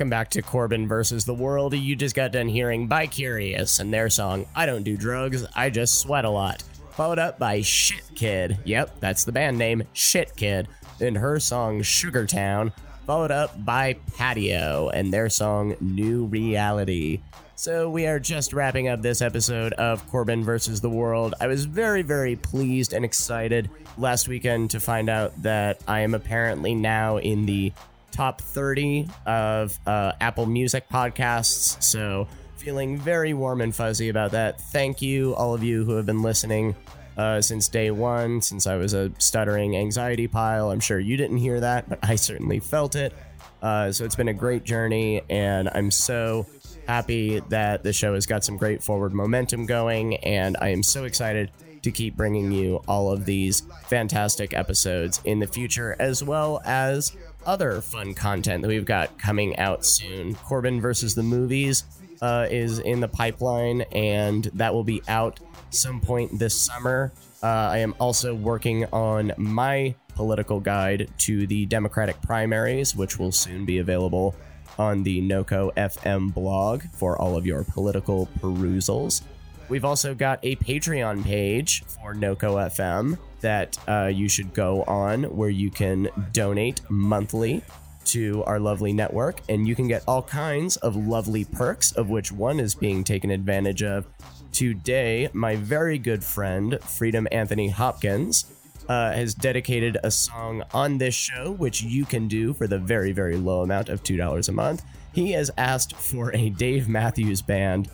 welcome 0.00 0.08
back 0.08 0.30
to 0.30 0.40
Corbin 0.40 0.88
versus 0.88 1.26
the 1.26 1.34
World. 1.34 1.74
You 1.74 1.94
just 1.94 2.16
got 2.16 2.32
done 2.32 2.48
hearing 2.48 2.86
by 2.86 3.06
Curious 3.06 3.80
and 3.80 3.92
their 3.92 4.08
song, 4.08 4.46
I 4.56 4.64
Don't 4.64 4.82
Do 4.82 4.96
Drugs, 4.96 5.44
I 5.54 5.68
Just 5.68 6.00
Sweat 6.00 6.24
a 6.24 6.30
Lot. 6.30 6.62
Followed 6.92 7.18
up 7.18 7.38
by 7.38 7.60
Shit 7.60 8.00
Kid. 8.14 8.56
Yep, 8.64 8.98
that's 9.00 9.24
the 9.24 9.32
band 9.32 9.58
name, 9.58 9.82
Shit 9.92 10.34
Kid, 10.36 10.68
and 11.00 11.18
her 11.18 11.38
song 11.38 11.82
Sugar 11.82 12.24
Town. 12.24 12.72
Followed 13.06 13.30
up 13.30 13.62
by 13.62 13.98
Patio 14.16 14.88
and 14.88 15.12
their 15.12 15.28
song 15.28 15.76
New 15.82 16.24
Reality. 16.24 17.20
So 17.54 17.90
we 17.90 18.06
are 18.06 18.18
just 18.18 18.54
wrapping 18.54 18.88
up 18.88 19.02
this 19.02 19.20
episode 19.20 19.74
of 19.74 20.08
Corbin 20.08 20.42
versus 20.42 20.80
the 20.80 20.88
World. 20.88 21.34
I 21.42 21.46
was 21.46 21.66
very, 21.66 22.00
very 22.00 22.36
pleased 22.36 22.94
and 22.94 23.04
excited 23.04 23.68
last 23.98 24.28
weekend 24.28 24.70
to 24.70 24.80
find 24.80 25.10
out 25.10 25.42
that 25.42 25.78
I 25.86 26.00
am 26.00 26.14
apparently 26.14 26.74
now 26.74 27.18
in 27.18 27.44
the 27.44 27.74
top 28.10 28.40
30 28.40 29.08
of 29.26 29.78
uh, 29.86 30.12
Apple 30.20 30.46
Music 30.46 30.88
podcasts. 30.88 31.82
So, 31.82 32.28
feeling 32.56 32.98
very 32.98 33.32
warm 33.32 33.60
and 33.60 33.74
fuzzy 33.74 34.08
about 34.10 34.32
that. 34.32 34.60
Thank 34.60 35.00
you, 35.00 35.34
all 35.34 35.54
of 35.54 35.62
you 35.62 35.84
who 35.84 35.92
have 35.96 36.04
been 36.04 36.22
listening 36.22 36.76
uh, 37.16 37.40
since 37.40 37.68
day 37.68 37.90
one, 37.90 38.42
since 38.42 38.66
I 38.66 38.76
was 38.76 38.92
a 38.92 39.10
stuttering 39.18 39.76
anxiety 39.76 40.26
pile. 40.28 40.70
I'm 40.70 40.80
sure 40.80 40.98
you 40.98 41.16
didn't 41.16 41.38
hear 41.38 41.60
that, 41.60 41.88
but 41.88 41.98
I 42.02 42.16
certainly 42.16 42.60
felt 42.60 42.96
it. 42.96 43.14
Uh, 43.62 43.92
so, 43.92 44.04
it's 44.04 44.16
been 44.16 44.28
a 44.28 44.34
great 44.34 44.64
journey, 44.64 45.22
and 45.28 45.68
I'm 45.72 45.90
so 45.90 46.46
happy 46.86 47.40
that 47.48 47.82
the 47.82 47.92
show 47.92 48.14
has 48.14 48.26
got 48.26 48.44
some 48.44 48.56
great 48.56 48.82
forward 48.82 49.12
momentum 49.12 49.66
going, 49.66 50.16
and 50.16 50.56
I 50.60 50.68
am 50.68 50.82
so 50.82 51.04
excited 51.04 51.50
to 51.82 51.90
keep 51.90 52.16
bringing 52.16 52.52
you 52.52 52.82
all 52.86 53.10
of 53.10 53.24
these 53.24 53.62
fantastic 53.86 54.52
episodes 54.54 55.20
in 55.24 55.38
the 55.38 55.46
future, 55.46 55.96
as 55.98 56.22
well 56.22 56.60
as 56.64 57.16
other 57.46 57.80
fun 57.80 58.14
content 58.14 58.62
that 58.62 58.68
we've 58.68 58.84
got 58.84 59.18
coming 59.18 59.56
out 59.58 59.84
soon. 59.84 60.34
Corbin 60.34 60.80
versus 60.80 61.14
the 61.14 61.22
movies 61.22 61.84
uh, 62.22 62.46
is 62.50 62.78
in 62.78 63.00
the 63.00 63.08
pipeline, 63.08 63.82
and 63.92 64.44
that 64.54 64.74
will 64.74 64.84
be 64.84 65.02
out 65.08 65.40
some 65.70 66.00
point 66.00 66.38
this 66.38 66.60
summer. 66.60 67.12
Uh, 67.42 67.46
I 67.46 67.78
am 67.78 67.94
also 67.98 68.34
working 68.34 68.84
on 68.86 69.32
my 69.36 69.94
political 70.14 70.60
guide 70.60 71.08
to 71.18 71.46
the 71.46 71.66
Democratic 71.66 72.20
primaries, 72.20 72.94
which 72.94 73.18
will 73.18 73.32
soon 73.32 73.64
be 73.64 73.78
available 73.78 74.34
on 74.78 75.02
the 75.02 75.20
NOCO 75.22 75.72
FM 75.74 76.32
blog 76.32 76.82
for 76.92 77.20
all 77.20 77.36
of 77.36 77.46
your 77.46 77.64
political 77.64 78.28
perusals. 78.40 79.22
We've 79.70 79.84
also 79.84 80.16
got 80.16 80.40
a 80.42 80.56
Patreon 80.56 81.24
page 81.24 81.84
for 81.84 82.12
NOCO 82.12 82.56
FM 82.56 83.16
that 83.40 83.78
uh, 83.86 84.10
you 84.12 84.28
should 84.28 84.52
go 84.52 84.82
on 84.82 85.22
where 85.22 85.48
you 85.48 85.70
can 85.70 86.08
donate 86.32 86.80
monthly 86.90 87.62
to 88.06 88.42
our 88.44 88.58
lovely 88.58 88.92
network, 88.92 89.40
and 89.48 89.68
you 89.68 89.76
can 89.76 89.86
get 89.86 90.02
all 90.08 90.22
kinds 90.22 90.76
of 90.78 90.96
lovely 90.96 91.44
perks, 91.44 91.92
of 91.92 92.10
which 92.10 92.32
one 92.32 92.58
is 92.58 92.74
being 92.74 93.04
taken 93.04 93.30
advantage 93.30 93.84
of 93.84 94.06
today. 94.50 95.28
My 95.32 95.54
very 95.54 95.98
good 95.98 96.24
friend, 96.24 96.80
Freedom 96.82 97.28
Anthony 97.30 97.68
Hopkins, 97.68 98.46
uh, 98.88 99.12
has 99.12 99.34
dedicated 99.34 99.98
a 100.02 100.10
song 100.10 100.64
on 100.74 100.98
this 100.98 101.14
show, 101.14 101.52
which 101.52 101.80
you 101.80 102.04
can 102.04 102.26
do 102.26 102.52
for 102.52 102.66
the 102.66 102.78
very, 102.78 103.12
very 103.12 103.36
low 103.36 103.62
amount 103.62 103.88
of 103.88 104.02
$2 104.02 104.48
a 104.48 104.52
month. 104.52 104.82
He 105.12 105.30
has 105.32 105.48
asked 105.56 105.94
for 105.94 106.34
a 106.34 106.50
Dave 106.50 106.88
Matthews 106.88 107.40
Band 107.40 107.88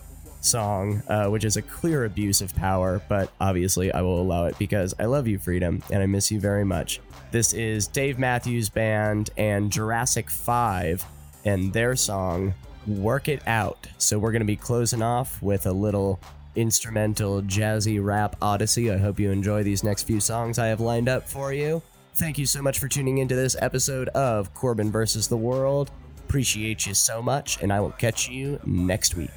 song, 0.47 1.03
uh, 1.09 1.29
which 1.29 1.45
is 1.45 1.57
a 1.57 1.63
clear 1.63 2.05
abuse 2.05 2.41
of 2.41 2.55
power, 2.57 3.03
but 3.09 3.31
obviously 3.41 3.93
I 3.93 4.01
will 4.03 4.21
allow 4.21 4.47
it 4.47 4.59
because 4.59 4.95
I 4.99 5.05
love 5.05 5.27
you, 5.27 5.39
Freedom, 5.39 5.83
and 5.93 6.03
I 6.03 6.07
miss 6.07 6.31
you 6.31 6.41
very 6.41 6.65
much. 6.65 7.01
This 7.31 7.53
is 7.53 7.87
Dave 7.87 8.19
Matthews 8.19 8.69
Band 8.69 9.31
and 9.37 9.71
Jurassic 9.71 10.31
5 10.31 11.05
and 11.45 11.73
their 11.73 11.97
song, 11.97 12.55
Work 12.87 13.29
It 13.29 13.47
Out. 13.47 13.87
So 13.99 14.19
we're 14.19 14.33
going 14.33 14.41
to 14.41 14.47
be 14.47 14.57
closing 14.57 15.03
off 15.03 15.43
with 15.43 15.67
a 15.67 15.73
little 15.73 16.21
instrumental 16.55 17.43
jazzy 17.43 18.03
rap 18.03 18.37
odyssey. 18.41 18.91
I 18.91 18.97
hope 18.97 19.21
you 19.21 19.31
enjoy 19.31 19.63
these 19.63 19.85
next 19.85 20.05
few 20.05 20.21
songs 20.21 20.59
I 20.59 20.67
have 20.69 20.81
lined 20.81 21.09
up 21.09 21.29
for 21.29 21.53
you. 21.53 21.83
Thank 22.15 22.39
you 22.39 22.47
so 22.47 22.63
much 22.63 22.79
for 22.79 22.89
tuning 22.89 23.19
into 23.19 23.37
this 23.37 23.57
episode 23.61 24.09
of 24.09 24.55
Corbin 24.55 24.91
versus 24.91 25.29
the 25.29 25.37
World. 25.37 25.91
Appreciate 26.27 26.87
you 26.87 26.95
so 26.95 27.21
much, 27.23 27.63
and 27.63 27.73
I 27.73 27.81
will 27.81 27.93
catch 27.93 28.29
you 28.29 28.59
next 28.65 29.15
week. 29.15 29.31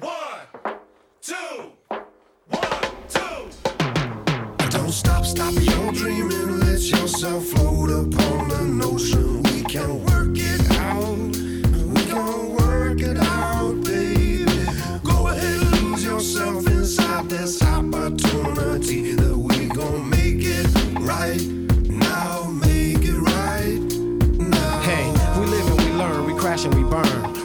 One, 0.00 0.76
two, 1.22 1.34
one, 2.48 2.62
two. 3.08 3.48
Don't 4.70 4.90
stop, 4.90 5.24
stop 5.24 5.54
your 5.54 5.92
dreaming. 5.92 6.60
Let 6.60 6.80
yourself 6.80 7.44
float 7.44 7.90
upon. 7.90 8.34
We 9.42 9.62
can 9.62 10.04
work 10.04 10.36
it 10.36 10.70
out. 10.72 11.36
We 11.94 12.04
can 12.06 12.54
work 12.54 13.00
it 13.00 13.18
out, 13.18 13.84
baby. 13.84 14.44
Go 15.04 15.28
ahead 15.28 15.60
lose 15.72 16.04
yourself 16.04 16.66
inside 16.66 17.28
this 17.28 17.62
opportunity 17.62 19.13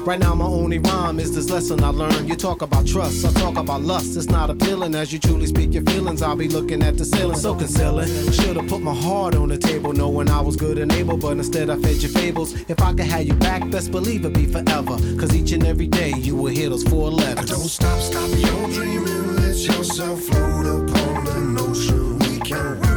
Right 0.10 0.20
now, 0.20 0.34
my 0.34 0.46
only 0.46 0.80
rhyme 0.80 1.20
is 1.20 1.36
this 1.36 1.52
lesson 1.52 1.84
I 1.84 1.90
learned. 1.90 2.28
You 2.28 2.36
talk 2.36 2.64
about 2.64 2.88
trust, 2.88 3.24
I 3.24 3.32
talk 3.40 3.58
about 3.58 3.84
lust. 3.84 4.18
It's 4.18 4.26
not 4.26 4.50
appealing 4.50 4.96
as 4.96 5.14
you 5.14 5.20
truly 5.20 5.46
speak 5.46 5.72
your 5.72 5.84
feelings. 5.84 6.24
I'll 6.24 6.36
be 6.36 6.48
looking 6.48 6.82
at 6.82 6.98
the 6.98 7.06
ceiling, 7.06 7.38
so 7.38 7.54
concealing. 7.54 8.10
Should've 8.32 8.68
put 8.68 8.82
my 8.82 8.96
heart 8.96 9.36
on 9.36 9.50
the 9.50 9.58
table, 9.60 9.94
knowing 9.94 10.28
I 10.28 10.42
was 10.42 10.56
good 10.56 10.80
and 10.80 10.92
able, 10.94 11.16
but 11.16 11.34
instead 11.34 11.70
I 11.70 11.76
fed 11.76 11.98
your 11.98 12.10
fables. 12.10 12.60
If 12.68 12.82
I 12.82 12.92
could 12.94 13.06
have 13.06 13.28
you 13.28 13.36
back, 13.36 13.70
best 13.70 13.92
believe 13.92 14.22
it'd 14.22 14.34
be 14.34 14.48
forever. 14.48 14.98
Cause 15.20 15.36
each 15.36 15.52
and 15.52 15.64
every 15.64 15.86
day 15.86 16.12
you 16.18 16.36
will 16.36 16.52
hear 16.52 16.72
those 16.72 16.86
four 16.86 17.12
letters. 17.12 17.52
Don't 17.52 17.70
stop, 17.70 18.00
stop 18.00 18.30
your 18.32 18.68
dreaming. 18.72 19.36
Let 19.36 19.58
yourself 19.58 20.22
float 20.22 20.66
upon 20.90 21.26
the 21.54 21.68
ocean. 21.70 22.18
We 22.18 22.40
can 22.40 22.89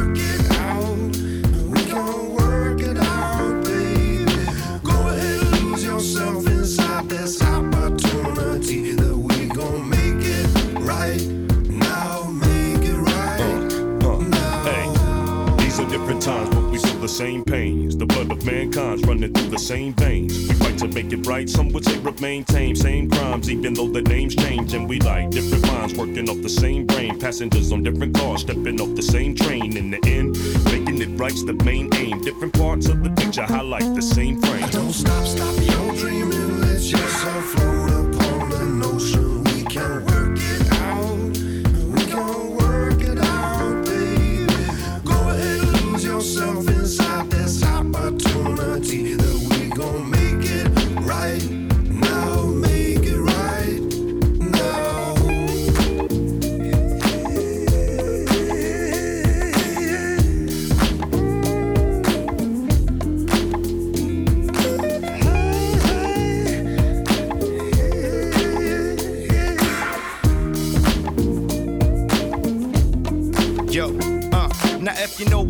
times, 16.23 16.49
but 16.55 16.63
we 16.69 16.77
feel 16.77 16.99
the 16.99 17.07
same 17.07 17.43
pains. 17.43 17.97
The 17.97 18.05
blood 18.05 18.31
of 18.31 18.45
mankind's 18.45 19.03
running 19.03 19.33
through 19.33 19.49
the 19.49 19.59
same 19.59 19.93
veins. 19.93 20.47
We 20.47 20.55
fight 20.55 20.77
to 20.79 20.87
make 20.87 21.11
it 21.11 21.27
right, 21.27 21.49
some 21.49 21.69
would 21.73 21.83
say 21.83 21.97
remain 21.99 22.45
tame. 22.45 22.75
Same 22.75 23.09
crimes, 23.09 23.49
even 23.49 23.73
though 23.73 23.89
the 23.89 24.01
names 24.01 24.35
change. 24.35 24.73
And 24.73 24.87
we 24.87 24.99
like 25.01 25.31
different 25.31 25.65
minds 25.67 25.93
working 25.95 26.29
off 26.29 26.41
the 26.41 26.49
same 26.49 26.85
brain. 26.85 27.19
Passengers 27.19 27.71
on 27.73 27.83
different 27.83 28.15
cars, 28.15 28.41
stepping 28.41 28.79
off 28.79 28.95
the 28.95 29.01
same 29.01 29.35
train. 29.35 29.75
In 29.75 29.91
the 29.91 29.99
end, 30.05 30.37
making 30.65 31.01
it 31.01 31.19
right's 31.19 31.43
the 31.43 31.53
main 31.65 31.93
aim. 31.95 32.21
Different 32.21 32.53
parts 32.53 32.87
of 32.87 33.03
the 33.03 33.09
picture 33.09 33.43
highlight 33.43 33.93
the 33.93 34.01
same 34.01 34.41
frame. 34.41 34.63
I 34.63 34.69
Don't 34.69 34.93
stop, 34.93 35.25
stop 35.25 35.55
your 35.61 35.72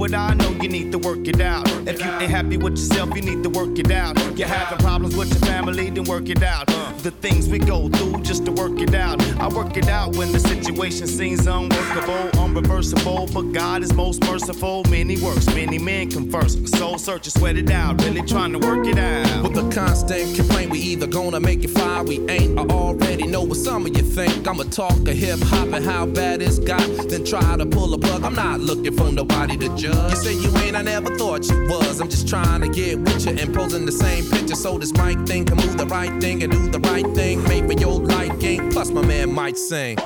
what 0.04 0.14
I 0.14 0.34
know, 0.34 0.49
you 0.62 0.68
need 0.68 0.91
to 0.91 0.97
work 0.97 1.26
it 1.30 1.39
out. 1.39 1.66
If 1.88 2.04
you 2.04 2.12
ain't 2.12 2.30
happy 2.30 2.58
with 2.58 2.74
yourself, 2.74 3.16
you 3.16 3.22
need 3.22 3.41
to 3.41 3.49
work 3.49 3.80
it 3.80 3.89
out. 3.89 4.18
If 4.18 4.38
you're 4.38 4.49
having 4.49 4.80
problems 4.80 5.16
with 5.16 5.30
your 5.30 5.39
family, 5.39 5.89
then 5.91 6.04
work 6.04 6.28
it 6.28 6.43
out. 6.43 6.68
The 7.04 7.12
things 7.12 7.47
we 7.47 7.58
go 7.58 7.88
through 7.88 8.22
just 8.22 8.43
to 8.45 8.51
work 8.51 8.82
it 8.82 8.93
out. 8.95 9.22
I 9.39 9.47
work 9.47 9.78
it 9.78 9.88
out 9.88 10.18
when 10.18 10.34
the 10.34 10.41
situation 10.41 11.08
seems 11.08 11.47
unworkable, 11.47 12.30
unreversible. 12.43 13.34
But 13.34 13.54
God 13.54 13.82
is 13.82 13.93
most 13.93 14.22
merciful. 14.26 14.84
Many 14.89 15.16
works, 15.22 15.47
many 15.47 15.80
men 15.80 16.12
converse. 16.12 16.58
Soul 16.78 16.97
search, 16.97 17.30
sweat 17.30 17.56
it 17.56 17.72
out, 17.72 18.04
really 18.04 18.24
trying 18.24 18.51
to 18.51 18.60
work 18.60 18.86
it 18.86 18.97
out. 18.97 19.43
With 19.43 19.58
a 19.58 19.70
constant 19.74 20.36
complaint, 20.36 20.70
we 20.70 20.80
either 20.80 21.08
gonna 21.08 21.39
make 21.39 21.64
it 21.64 21.70
fly, 21.70 22.01
we 22.01 22.20
ain't. 22.28 22.60
I 22.60 22.64
already 22.64 23.26
know 23.26 23.43
what 23.43 23.58
some 23.58 23.86
of 23.86 23.95
you 23.95 24.04
think. 24.04 24.45
I'ma 24.45 24.64
talk 24.64 25.08
a 25.08 25.14
hip 25.14 25.39
hop 25.43 25.70
and 25.70 25.86
how 25.86 26.06
bad 26.06 26.41
it's 26.41 26.60
got, 26.60 26.88
then 27.08 27.24
try 27.24 27.56
to 27.56 27.66
pull 27.66 27.93
a 27.93 27.97
plug. 27.97 28.24
I'm 28.26 28.36
not 28.36 28.60
looking 28.60 28.95
for 28.97 29.10
nobody 29.10 29.56
to 29.58 29.70
judge. 29.78 29.93
You 30.10 30.16
say 30.16 30.34
you 30.34 30.56
ain't, 30.58 30.76
I 30.76 30.82
never 30.82 31.16
thought 31.16 31.50
you 31.50 31.68
was. 31.68 32.02
I'm 32.02 32.10
just 32.10 32.28
trying 32.28 32.62
to 32.62 32.70
get 32.70 33.00
with 33.00 33.26
you 33.26 33.34
and 33.34 33.54
posing 33.54 33.86
the 33.86 33.91
same 33.91 34.30
picture 34.30 34.56
so 34.56 34.78
this 34.78 34.94
mic 34.94 35.20
thing 35.26 35.46
can 35.46 35.58
move 35.58 35.78
the 35.78 35.86
right 35.88 36.22
thing 36.22 36.44
and 36.44 36.52
do 36.52 36.70
the 36.70 36.80
right 36.80 37.08
thing. 37.16 37.41
For 37.41 37.74
your 37.74 38.00
liking, 38.00 38.72
plus 38.72 38.89
my 38.89 39.02
man 39.06 39.34
might 39.34 39.58
sing. 39.58 39.98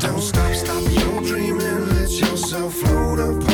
Don't 0.00 0.20
stop, 0.20 0.54
stop 0.54 0.82
your 0.90 1.22
dreaming. 1.22 1.88
Let 1.88 2.10
yourself 2.10 2.74
float 2.74 3.18
upon 3.18 3.47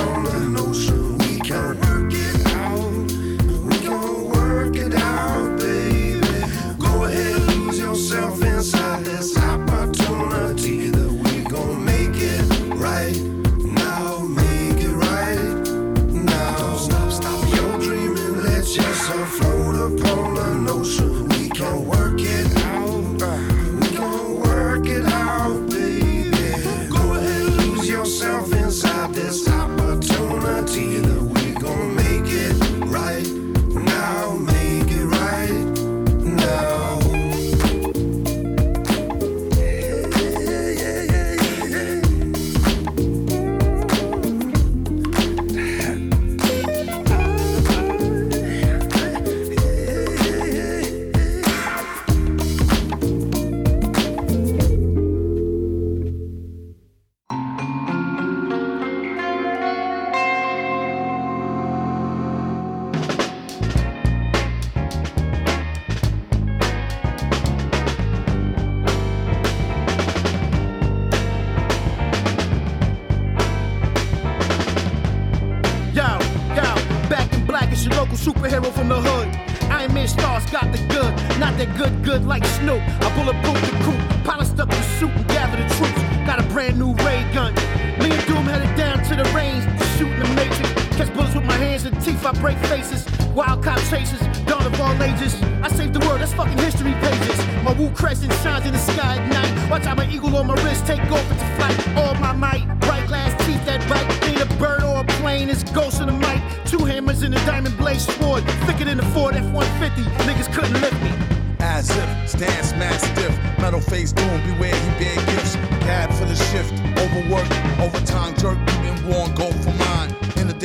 break 92.41 92.59
faces. 92.67 93.07
Wild 93.35 93.63
cop 93.65 93.79
chases, 93.91 94.21
dawn 94.47 94.65
of 94.67 94.81
all 94.81 95.03
ages. 95.03 95.35
I 95.63 95.69
saved 95.69 95.95
the 95.95 96.01
world, 96.07 96.21
that's 96.21 96.33
fucking 96.35 96.59
history 96.59 96.93
pages. 96.95 97.39
My 97.65 97.73
Wu 97.73 97.91
crescent 97.91 98.33
shines 98.35 98.67
in 98.67 98.73
the 98.73 98.79
sky 98.79 99.17
at 99.17 99.29
night. 99.33 99.71
Watch 99.71 99.87
out, 99.87 99.97
my 99.97 100.09
eagle 100.09 100.37
on 100.37 100.47
my 100.47 100.55
wrist 100.63 100.87
take 100.87 101.01
off 101.11 101.31
into 101.31 101.45
flight. 101.57 101.77
All 101.97 102.15
my 102.15 102.33
might, 102.33 102.67
bright 102.81 103.07
glass 103.09 103.33
teeth 103.47 103.65
that 103.67 103.81
bite. 103.89 104.07
Ain't 104.29 104.41
a 104.41 104.47
bird 104.57 104.83
or 104.83 105.01
a 105.01 105.05
plane, 105.19 105.49
it's 105.49 105.65
ghost 105.73 106.01
in 106.01 106.07
the 106.07 106.13
mic. 106.13 106.41
Two 106.67 106.85
hammers 106.85 107.23
in 107.23 107.35
a 107.35 107.47
diamond 107.47 107.77
blade 107.77 108.01
sword. 108.01 108.45
Thicker 108.67 108.85
than 108.85 108.99
the 108.99 109.07
Ford 109.07 109.35
F-150. 109.35 110.05
Niggas 110.27 110.53
couldn't 110.55 110.81
lift 110.81 111.01
me. 111.03 111.13
As 111.61 111.91
if, 111.91 112.29
stance 112.29 112.73
mastiff, 112.73 113.37
metal 113.59 113.81
face 113.81 114.13
doom, 114.13 114.41
beware 114.45 114.75
he 114.75 115.05
bear 115.05 115.17
gifts. 115.27 115.57
Cab 115.87 116.13
for 116.13 116.27
the 116.27 116.37
shift, 116.37 116.73
overwork, 116.99 117.49
overtime 117.81 118.37
jerk, 118.37 118.59
been 118.83 119.09
worn, 119.09 119.35
go 119.35 119.51
for 119.51 119.73
mine. 119.73 120.15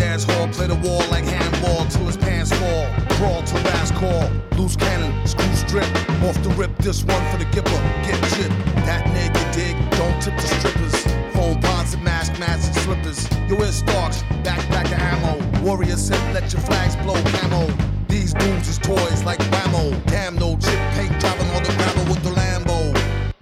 Hall, 0.10 0.48
play 0.48 0.66
the 0.66 0.76
wall 0.76 1.06
like 1.12 1.24
handball 1.24 1.86
till 1.86 2.06
his 2.08 2.18
pants 2.18 2.52
fall. 2.52 2.88
Crawl 3.18 3.44
to 3.44 3.56
last 3.70 3.94
call, 3.94 4.28
loose 4.58 4.76
cannon, 4.76 5.14
screw 5.28 5.54
strip. 5.54 5.86
Off 6.24 6.42
the 6.42 6.50
rip, 6.58 6.76
this 6.80 7.04
one 7.04 7.24
for 7.32 7.38
the 7.38 7.46
gipper, 7.46 7.80
get 8.04 8.20
chip. 8.34 8.50
That 8.90 9.06
nigga 9.14 9.54
dig, 9.54 9.78
don't 9.92 10.20
tip 10.20 10.36
the 10.36 10.48
strippers. 10.58 10.96
Phone 11.34 11.62
bonds 11.62 11.94
and 11.94 12.04
mask, 12.04 12.40
masks 12.40 12.68
and 12.68 12.76
slippers. 12.78 13.30
You 13.48 13.56
wear 13.56 13.72
Starks, 13.72 14.24
backpack 14.44 14.88
of 14.88 15.00
ammo. 15.00 15.62
Warrior 15.64 15.96
said, 15.96 16.20
let 16.34 16.52
your 16.52 16.62
flags 16.64 16.96
blow 16.98 17.22
camo. 17.38 17.72
These 18.08 18.34
dudes 18.34 18.68
is 18.68 18.80
toys 18.80 19.24
like 19.24 19.40
Whammo. 19.52 19.94
Damn, 20.08 20.36
no 20.36 20.58
chip 20.58 20.80
paint 20.94 21.18
driving 21.20 21.50
on 21.52 21.62
the 21.62 21.74
gravel 21.78 22.06
with 22.06 22.24
the 22.24 22.32
Lambo. 22.32 22.94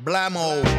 Blammo. 0.03 0.76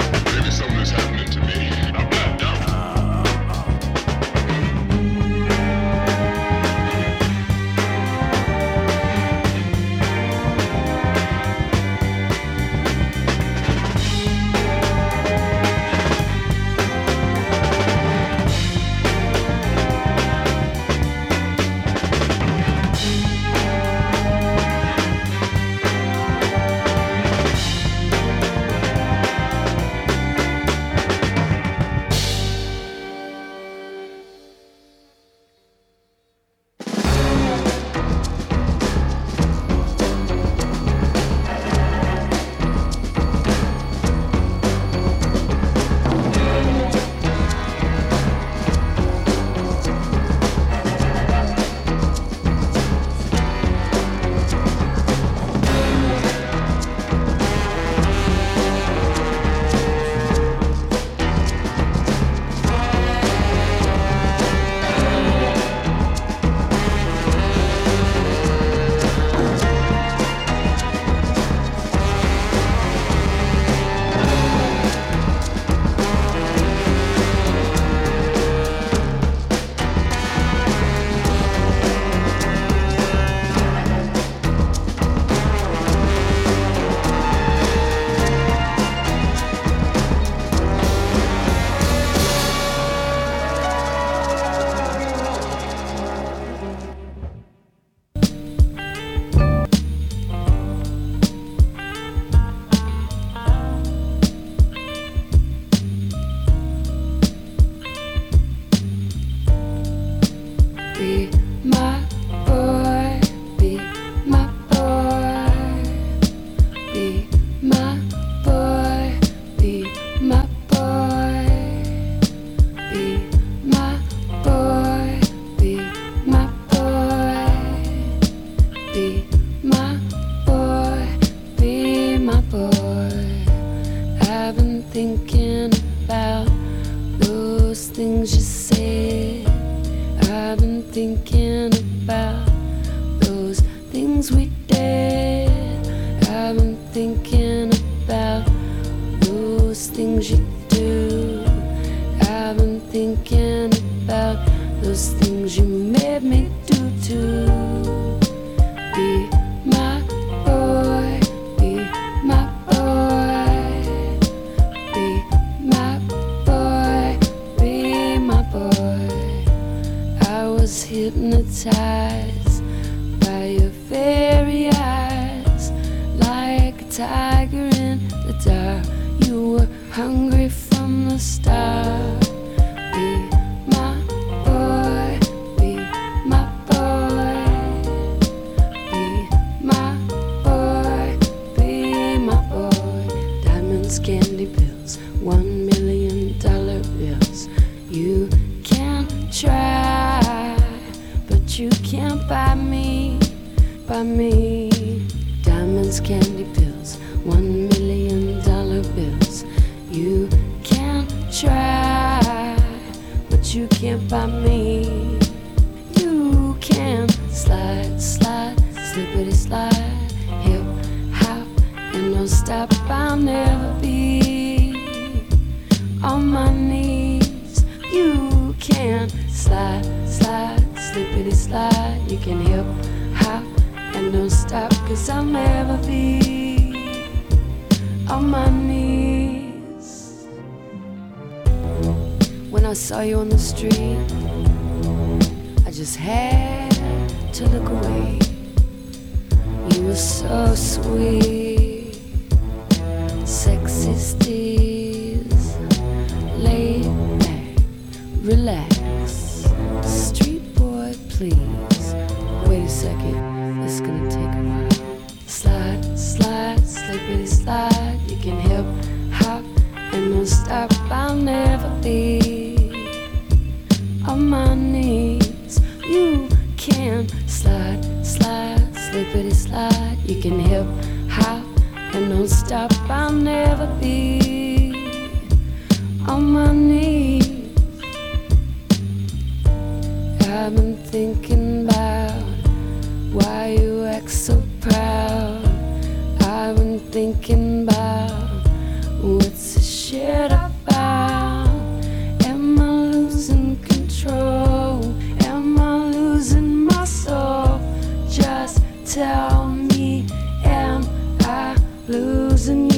losing 311.88 312.70
you. 312.70 312.77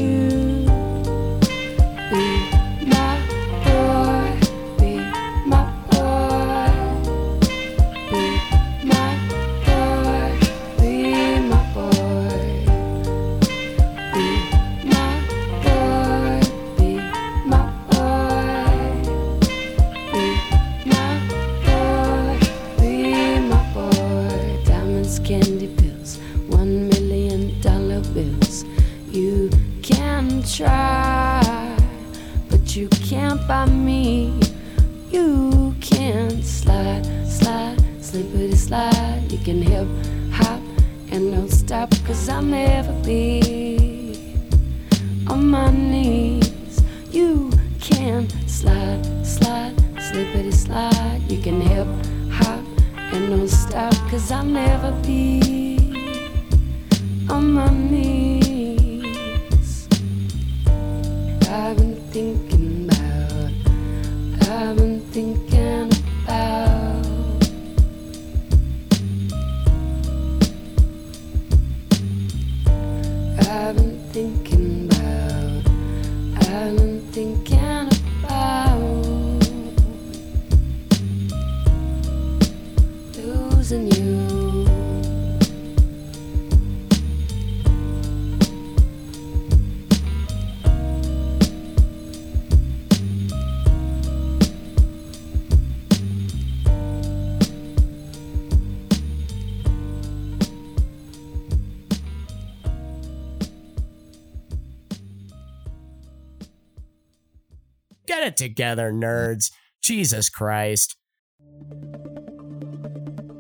it 108.30 108.36
together, 108.36 108.92
nerds. 108.92 109.50
Jesus 109.82 110.28
Christ. 110.28 110.96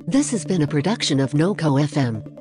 This 0.06 0.30
has 0.32 0.44
been 0.44 0.62
a 0.62 0.66
production 0.66 1.20
of 1.20 1.32
NoCo 1.32 1.80
FM. 1.86 2.39